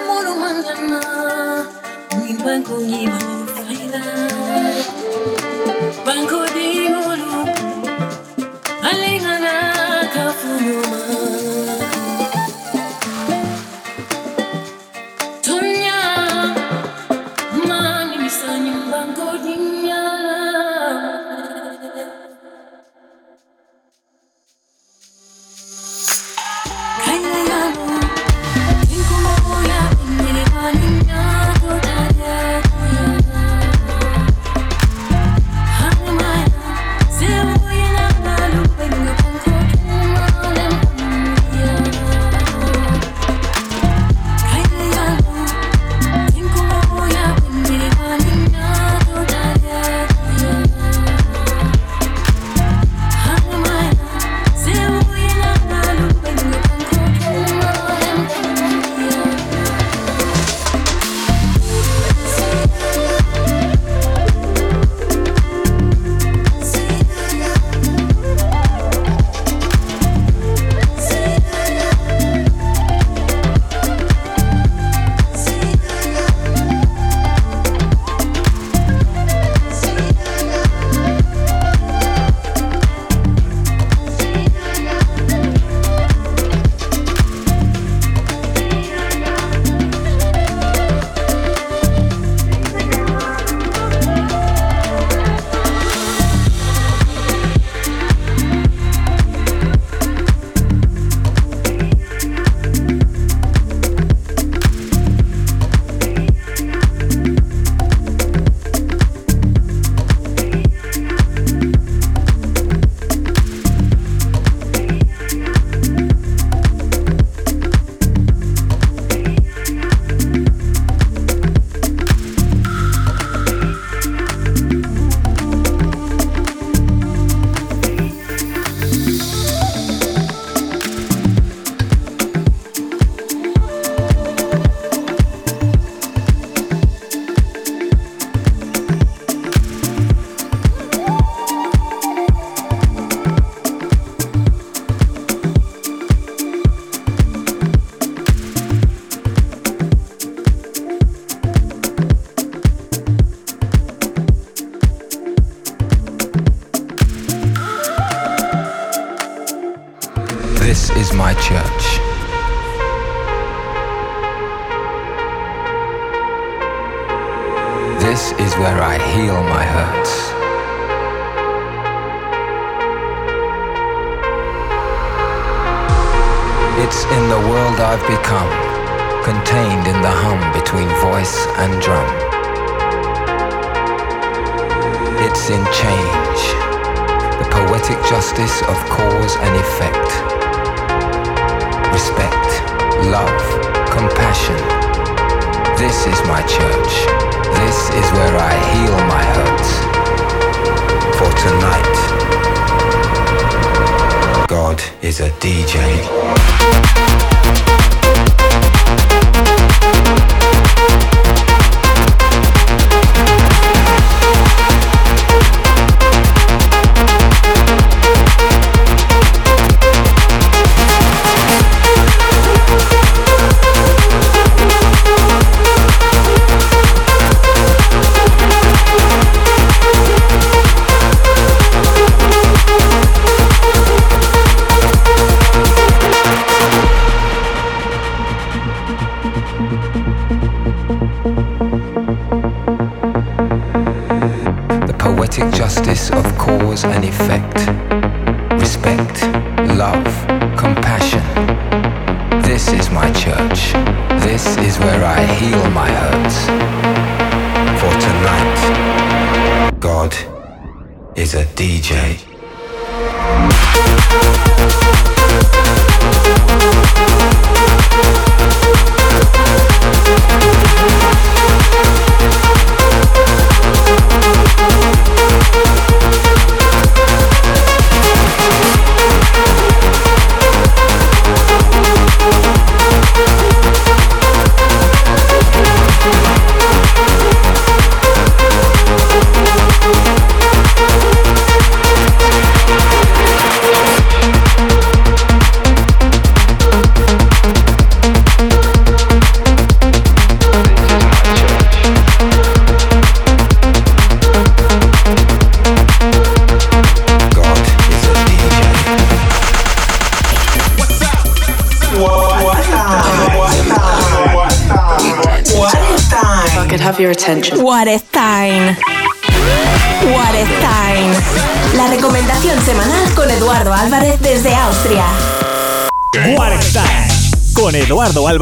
gonna 2.44 2.64
give 2.64 3.02
you 3.02 3.92
my 3.92 4.99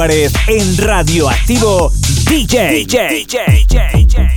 En 0.01 0.77
Radioactivo 0.79 1.91
DJ. 2.25 2.87
DJ. 2.87 3.27
DJ. 3.27 4.15
Hola, 4.17 4.28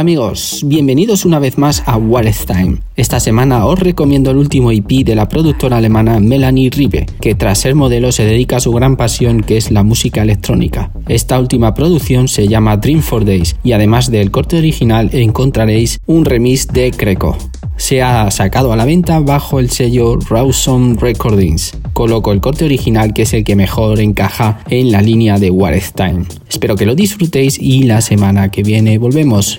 amigos, 0.00 0.62
bienvenidos 0.64 1.26
una 1.26 1.38
vez 1.38 1.58
más 1.58 1.82
a 1.84 1.98
What 1.98 2.24
Time. 2.46 2.78
Esta 2.96 3.20
semana 3.20 3.66
os 3.66 3.78
recomiendo 3.78 4.30
el 4.30 4.38
último 4.38 4.72
EP 4.72 5.04
de 5.04 5.14
la 5.14 5.28
productora 5.28 5.76
alemana 5.76 6.18
Melanie 6.20 6.70
Ribe, 6.70 7.04
que 7.20 7.34
tras 7.34 7.58
ser 7.58 7.74
modelo 7.74 8.10
se 8.10 8.24
dedica 8.24 8.56
a 8.56 8.60
su 8.60 8.72
gran 8.72 8.96
pasión 8.96 9.42
que 9.42 9.58
es 9.58 9.70
la 9.70 9.82
música 9.82 10.22
electrónica. 10.22 10.90
Esta 11.06 11.38
última 11.38 11.74
producción 11.74 12.28
se 12.28 12.48
llama 12.48 12.78
Dream 12.78 13.02
for 13.02 13.26
Days 13.26 13.56
y 13.62 13.72
además 13.72 14.10
del 14.10 14.30
corte 14.30 14.56
original 14.56 15.10
encontraréis 15.12 16.00
un 16.06 16.24
remix 16.24 16.66
de 16.68 16.92
Creco. 16.92 17.36
Se 17.76 18.02
ha 18.02 18.30
sacado 18.30 18.72
a 18.72 18.76
la 18.76 18.86
venta 18.86 19.20
bajo 19.20 19.60
el 19.60 19.70
sello 19.70 20.18
Rawson 20.28 20.96
Recordings. 20.96 21.76
Coloco 21.92 22.32
el 22.32 22.40
corte 22.40 22.64
original 22.64 23.12
que 23.12 23.22
es 23.22 23.34
el 23.34 23.44
que 23.44 23.56
mejor 23.56 24.00
encaja 24.00 24.60
en 24.70 24.92
la 24.92 25.02
línea 25.02 25.38
de 25.38 25.50
What 25.50 25.74
Time. 25.94 26.24
Espero 26.48 26.76
que 26.76 26.86
lo 26.86 26.94
disfrutéis 26.94 27.58
y 27.58 27.82
la 27.82 28.00
semana 28.00 28.50
que 28.50 28.62
viene 28.62 28.96
volvemos. 28.96 29.58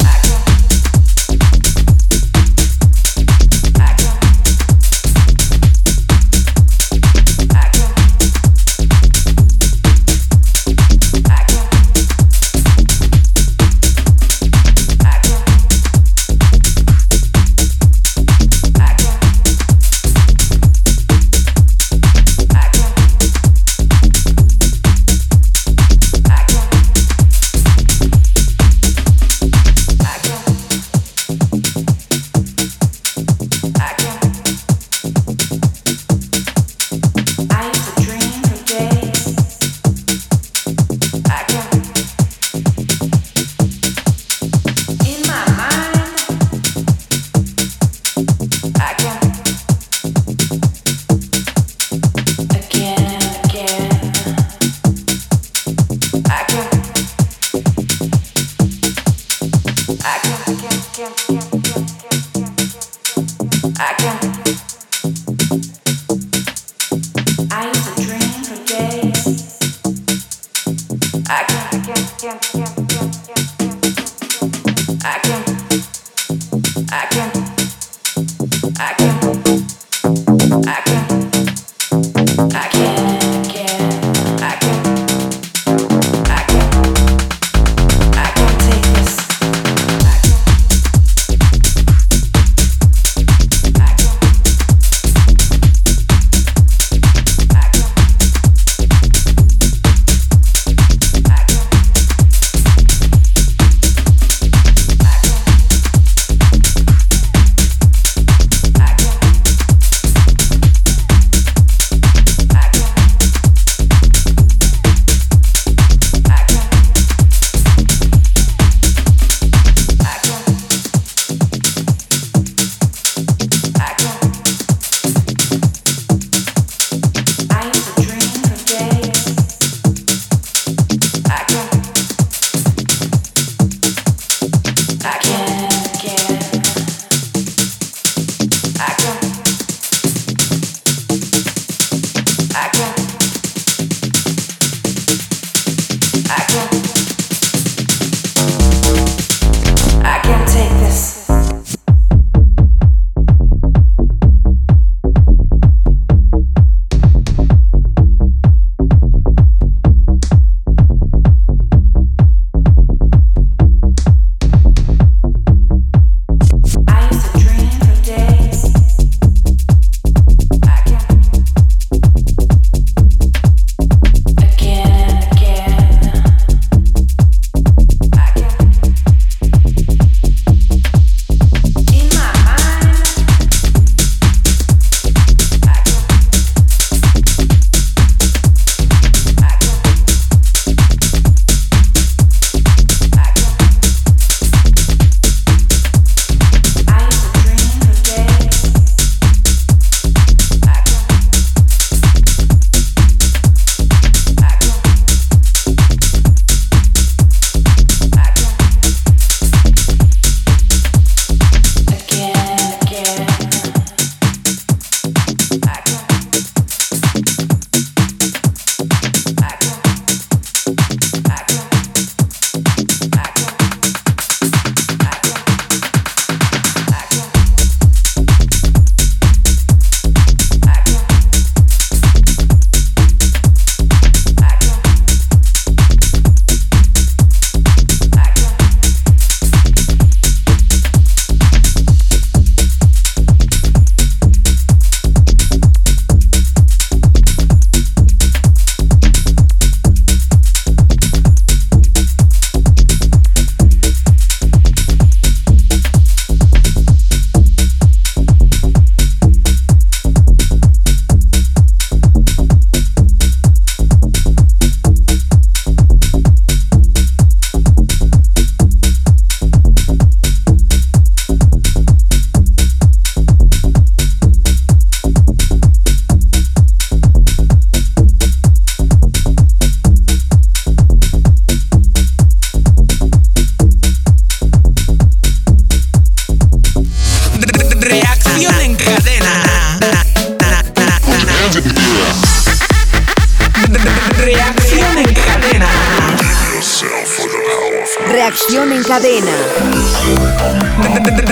Reacción 298.61 298.77
en 298.77 298.83
cadena. 298.83 299.31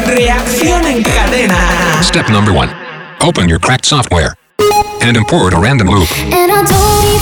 Reacción 0.07 0.87
en 0.87 1.03
cadena. 1.03 2.01
Step 2.01 2.27
number 2.29 2.51
one. 2.51 2.71
Open 3.21 3.47
your 3.47 3.59
cracked 3.59 3.85
software 3.85 4.33
and 5.01 5.15
import 5.15 5.53
a 5.53 5.59
random 5.59 5.89
loop. 5.89 6.09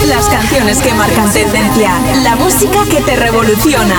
Las 0.07 0.25
canciones 0.29 0.77
que 0.77 0.93
marcan 0.93 1.29
tendencia. 1.33 1.91
La 2.23 2.37
música 2.37 2.85
que 2.89 3.01
te 3.01 3.17
revoluciona. 3.17 3.95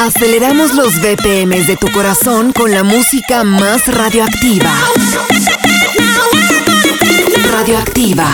Aceleramos 0.00 0.74
los 0.74 0.94
BPMs 1.00 1.68
de 1.68 1.76
tu 1.76 1.86
corazón 1.92 2.52
con 2.52 2.72
la 2.72 2.82
música 2.82 3.44
más 3.44 3.86
radioactiva. 3.86 4.72
Radioactiva. 7.52 8.26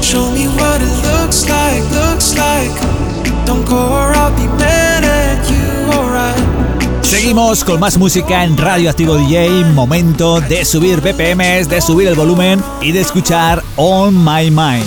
Show 0.00 0.30
me 0.30 0.46
what 0.46 0.80
it 0.80 0.94
looks 1.02 1.48
like, 1.48 1.82
looks 1.90 2.36
like. 2.36 2.70
Don't 3.44 3.64
go 3.66 3.76
or 3.76 4.14
I'll 4.14 4.30
be 4.36 4.46
mad 4.56 5.04
at 5.04 5.50
you, 5.50 5.90
alright. 5.92 6.75
Seguimos 7.06 7.62
con 7.62 7.78
más 7.78 7.96
música 7.96 8.42
en 8.42 8.58
Radio 8.58 8.90
Activo 8.90 9.14
DJ. 9.14 9.64
Momento 9.74 10.40
de 10.40 10.64
subir 10.64 11.00
BPMs, 11.00 11.68
de 11.68 11.80
subir 11.80 12.08
el 12.08 12.16
volumen 12.16 12.60
y 12.82 12.90
de 12.90 13.00
escuchar 13.00 13.62
On 13.76 14.12
My 14.24 14.50
Mind. 14.50 14.84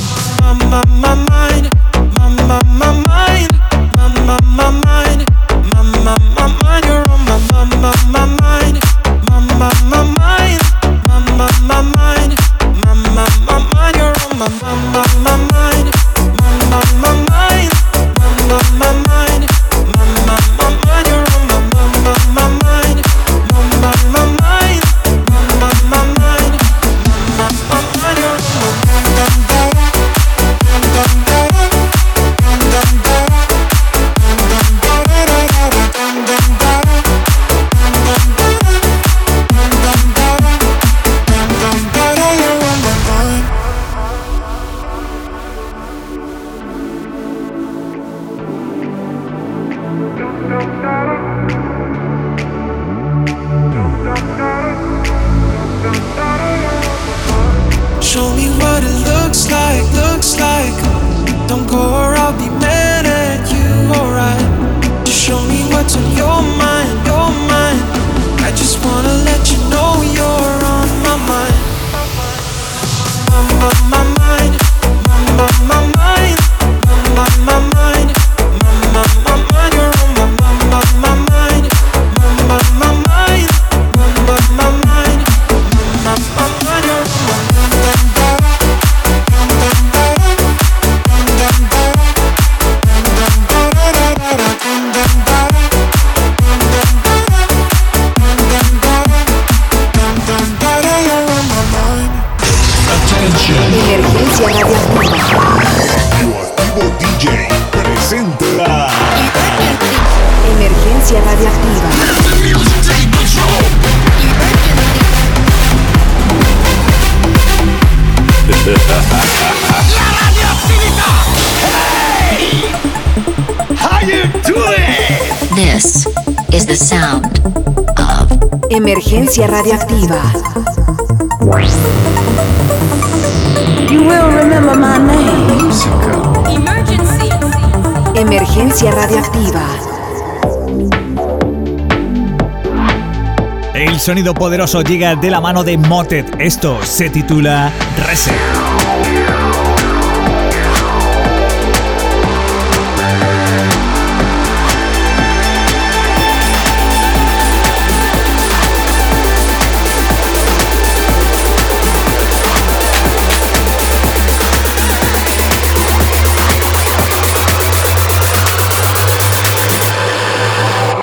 El 143.99 144.05
sonido 144.05 144.33
poderoso 144.33 144.81
llega 144.81 145.17
de 145.17 145.29
la 145.29 145.41
mano 145.41 145.65
de 145.65 145.77
Motet. 145.77 146.33
Esto 146.39 146.81
se 146.85 147.09
titula 147.09 147.69
Reset. 148.07 148.33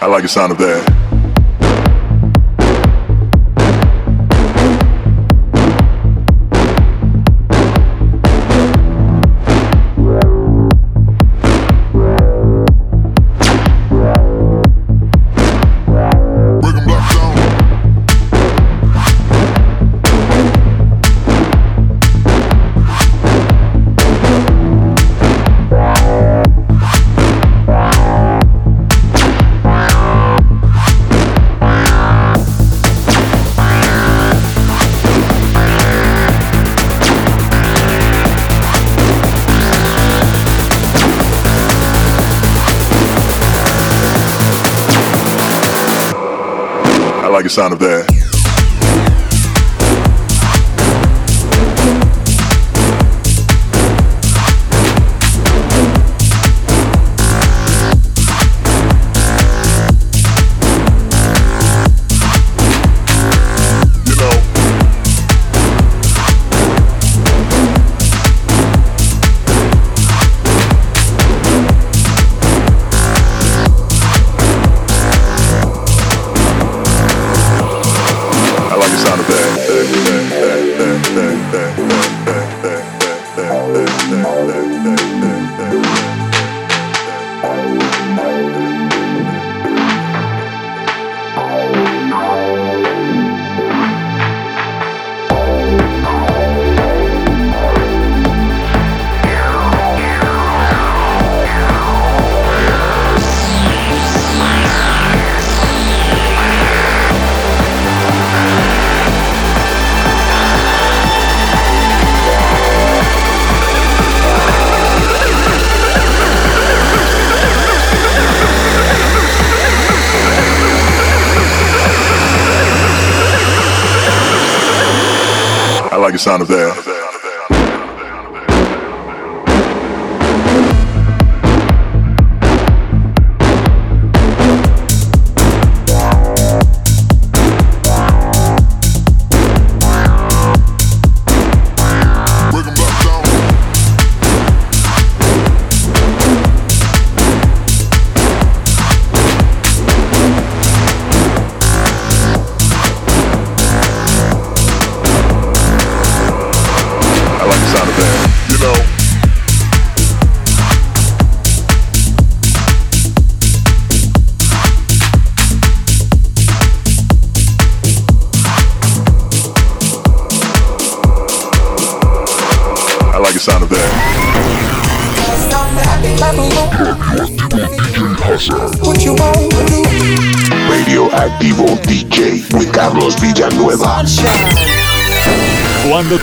I 0.01 0.07
like 0.07 0.23
the 0.23 0.29
sound 0.29 0.53
of 0.53 0.59
that. 0.61 0.96
make 47.47 47.53
a 47.53 47.55
sound 47.55 47.73
of 47.75 47.79
that. 47.79 48.16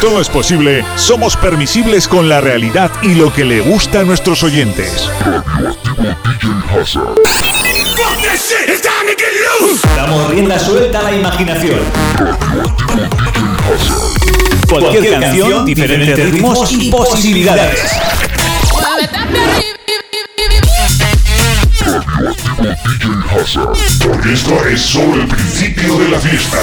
Todo 0.03 0.19
es 0.19 0.27
posible, 0.27 0.83
somos 0.97 1.37
permisibles 1.37 2.09
con 2.09 2.27
la 2.27 2.41
realidad 2.41 2.91
y 3.03 3.15
lo 3.15 3.31
que 3.31 3.45
le 3.45 3.61
gusta 3.61 4.01
a 4.01 4.03
nuestros 4.03 4.43
oyentes. 4.43 5.09
Damos 9.95 10.29
rienda 10.29 10.59
suelta 10.59 10.99
a 10.99 11.03
la 11.03 11.15
imaginación. 11.15 11.79
Cualquier 14.67 15.21
canción, 15.21 15.65
diferentes 15.65 16.31
ritmos 16.31 16.69
y 16.73 16.91
posibilidades. 16.91 17.79
Porque 24.05 24.33
esto 24.33 24.65
es 24.65 24.81
solo 24.81 25.21
el 25.21 25.27
principio 25.29 25.97
de 25.97 26.09
la 26.09 26.19
fiesta. 26.19 26.57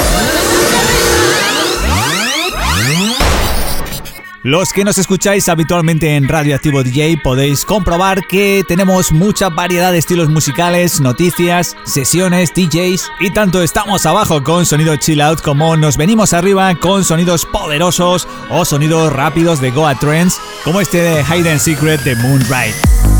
Los 4.43 4.73
que 4.73 4.85
nos 4.85 4.97
escucháis 4.97 5.51
habitualmente 5.51 6.17
en 6.17 6.27
Radio 6.27 6.55
Activo 6.55 6.83
DJ 6.83 7.19
podéis 7.23 7.67
comprobar 7.67 8.27
que 8.27 8.65
tenemos 8.67 9.13
mucha 9.13 9.51
variedad 9.51 9.93
de 9.93 9.99
estilos 9.99 10.31
musicales, 10.31 10.99
noticias, 10.99 11.77
sesiones, 11.85 12.55
DJs 12.55 13.11
y 13.21 13.33
tanto 13.33 13.63
estamos 13.63 14.07
abajo 14.07 14.43
con 14.43 14.65
sonido 14.65 14.97
chill 14.97 15.21
out 15.21 15.43
como 15.43 15.77
nos 15.77 15.99
venimos 15.99 16.33
arriba 16.33 16.75
con 16.77 17.05
sonidos 17.05 17.45
poderosos 17.45 18.27
o 18.49 18.65
sonidos 18.65 19.13
rápidos 19.13 19.61
de 19.61 19.73
Goa 19.73 19.95
Trends 19.97 20.41
como 20.65 20.81
este 20.81 21.03
de 21.03 21.23
Hidden 21.23 21.61
Secret 21.61 22.01
de 22.03 22.17
Moonride. 22.17 23.20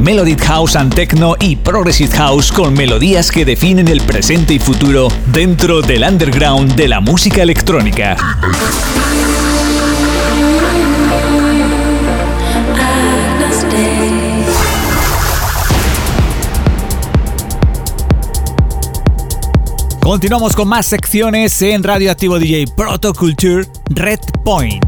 Melodic 0.00 0.42
House 0.44 0.76
and 0.76 0.94
Techno 0.94 1.36
y 1.40 1.56
Progressive 1.56 2.14
House 2.16 2.52
con 2.52 2.74
melodías 2.74 3.30
que 3.30 3.44
definen 3.44 3.88
el 3.88 4.00
presente 4.02 4.54
y 4.54 4.58
futuro 4.58 5.08
dentro 5.26 5.82
del 5.82 6.02
underground 6.02 6.74
de 6.74 6.88
la 6.88 7.00
música 7.00 7.42
electrónica. 7.42 8.16
Continuamos 20.00 20.54
con 20.54 20.68
más 20.68 20.86
secciones 20.86 21.60
en 21.62 21.82
Radioactivo 21.82 22.38
DJ 22.38 22.66
Proto 22.76 23.12
Culture 23.12 23.66
Red 23.90 24.20
Point. 24.44 24.85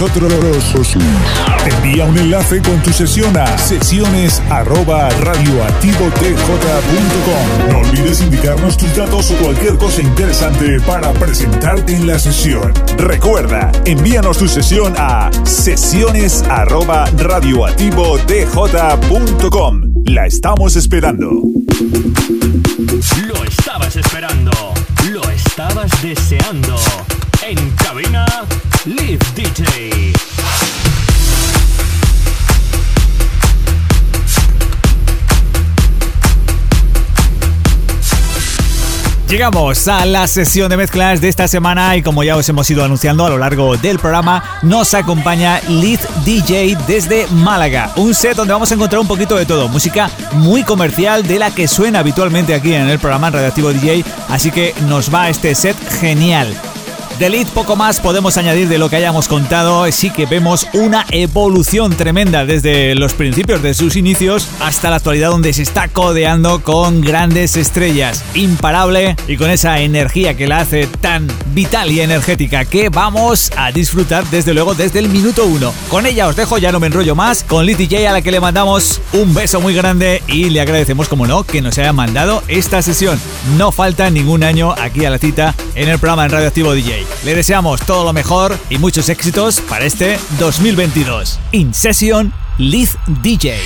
Nosotros, 0.00 0.32
envía 1.66 2.04
un 2.04 2.16
enlace 2.16 2.62
con 2.62 2.80
tu 2.84 2.92
sesión 2.92 3.36
a 3.36 3.58
sesiones 3.58 4.40
arroba 4.48 5.10
radioactivotj.com. 5.10 7.72
No 7.72 7.80
olvides 7.80 8.20
indicarnos 8.20 8.76
tus 8.76 8.94
datos 8.94 9.32
o 9.32 9.34
cualquier 9.42 9.76
cosa 9.76 10.00
interesante 10.00 10.78
para 10.82 11.12
presentarte 11.14 11.96
en 11.96 12.06
la 12.06 12.16
sesión. 12.20 12.72
Recuerda, 12.96 13.72
envíanos 13.86 14.38
tu 14.38 14.46
sesión 14.46 14.94
a 14.96 15.32
sesiones 15.42 16.44
arroba 16.48 17.06
radioactivotj.com. 17.16 19.82
La 20.04 20.26
estamos 20.26 20.76
esperando. 20.76 21.42
Lo 23.26 23.44
estabas 23.44 23.96
esperando, 23.96 24.52
lo 25.10 25.28
estabas 25.30 25.90
deseando. 26.02 26.76
Live 28.88 29.18
DJ. 29.34 30.14
Llegamos 39.28 39.88
a 39.88 40.06
la 40.06 40.26
sesión 40.26 40.70
de 40.70 40.78
mezclas 40.78 41.20
de 41.20 41.28
esta 41.28 41.46
semana 41.48 41.96
y 41.96 42.02
como 42.02 42.24
ya 42.24 42.34
os 42.34 42.48
hemos 42.48 42.70
ido 42.70 42.82
anunciando 42.82 43.26
a 43.26 43.28
lo 43.28 43.36
largo 43.36 43.76
del 43.76 43.98
programa, 43.98 44.42
nos 44.62 44.94
acompaña 44.94 45.60
Lead 45.68 46.00
DJ 46.24 46.78
desde 46.86 47.26
Málaga. 47.26 47.92
Un 47.96 48.14
set 48.14 48.36
donde 48.36 48.54
vamos 48.54 48.70
a 48.70 48.74
encontrar 48.74 49.02
un 49.02 49.08
poquito 49.08 49.36
de 49.36 49.44
todo, 49.44 49.68
música 49.68 50.10
muy 50.32 50.62
comercial 50.62 51.26
de 51.26 51.38
la 51.38 51.50
que 51.50 51.68
suena 51.68 51.98
habitualmente 51.98 52.54
aquí 52.54 52.72
en 52.72 52.88
el 52.88 52.98
programa 52.98 53.28
Radioactivo 53.28 53.70
DJ, 53.70 54.02
así 54.30 54.50
que 54.50 54.74
nos 54.86 55.12
va 55.12 55.28
este 55.28 55.54
set 55.54 55.76
genial. 56.00 56.56
De 57.18 57.46
poco 57.52 57.74
más 57.74 57.98
podemos 57.98 58.36
añadir 58.36 58.68
de 58.68 58.78
lo 58.78 58.88
que 58.88 58.96
hayamos 58.96 59.26
contado, 59.26 59.90
sí 59.90 60.10
que 60.10 60.26
vemos 60.26 60.68
una 60.72 61.04
evolución 61.10 61.96
tremenda 61.96 62.44
desde 62.44 62.94
los 62.94 63.12
principios 63.14 63.60
de 63.60 63.74
sus 63.74 63.96
inicios 63.96 64.48
hasta 64.60 64.88
la 64.88 64.96
actualidad 64.96 65.30
donde 65.30 65.52
se 65.52 65.62
está 65.62 65.88
codeando 65.88 66.62
con 66.62 67.00
grandes 67.00 67.56
estrellas, 67.56 68.24
imparable 68.34 69.16
y 69.26 69.36
con 69.36 69.50
esa 69.50 69.80
energía 69.80 70.36
que 70.36 70.46
la 70.46 70.58
hace 70.58 70.86
tan 70.86 71.26
vital 71.54 71.90
y 71.90 72.00
energética 72.00 72.64
que 72.64 72.88
vamos 72.88 73.50
a 73.56 73.72
disfrutar 73.72 74.24
desde 74.30 74.54
luego 74.54 74.76
desde 74.76 75.00
el 75.00 75.08
minuto 75.08 75.44
uno. 75.44 75.72
Con 75.90 76.06
ella 76.06 76.28
os 76.28 76.36
dejo, 76.36 76.58
ya 76.58 76.70
no 76.70 76.78
me 76.78 76.86
enrollo 76.86 77.16
más, 77.16 77.42
con 77.42 77.66
Lead 77.66 77.78
DJ 77.78 78.06
a 78.06 78.12
la 78.12 78.22
que 78.22 78.30
le 78.30 78.38
mandamos 78.38 79.00
un 79.12 79.34
beso 79.34 79.60
muy 79.60 79.74
grande 79.74 80.22
y 80.28 80.50
le 80.50 80.60
agradecemos 80.60 81.08
como 81.08 81.26
no 81.26 81.42
que 81.42 81.62
nos 81.62 81.78
haya 81.78 81.92
mandado 81.92 82.44
esta 82.46 82.80
sesión. 82.80 83.20
No 83.56 83.72
falta 83.72 84.08
ningún 84.08 84.44
año 84.44 84.72
aquí 84.78 85.04
a 85.04 85.10
la 85.10 85.18
cita 85.18 85.56
en 85.74 85.88
el 85.88 85.98
programa 85.98 86.24
en 86.24 86.30
Radioactivo 86.30 86.72
DJ. 86.72 87.07
Le 87.24 87.34
deseamos 87.34 87.80
todo 87.82 88.04
lo 88.04 88.12
mejor 88.12 88.58
y 88.70 88.78
muchos 88.78 89.08
éxitos 89.08 89.60
para 89.60 89.84
este 89.84 90.18
2022. 90.38 91.38
In 91.52 91.74
Session 91.74 92.32
Lead 92.58 92.88
DJ. 93.22 93.58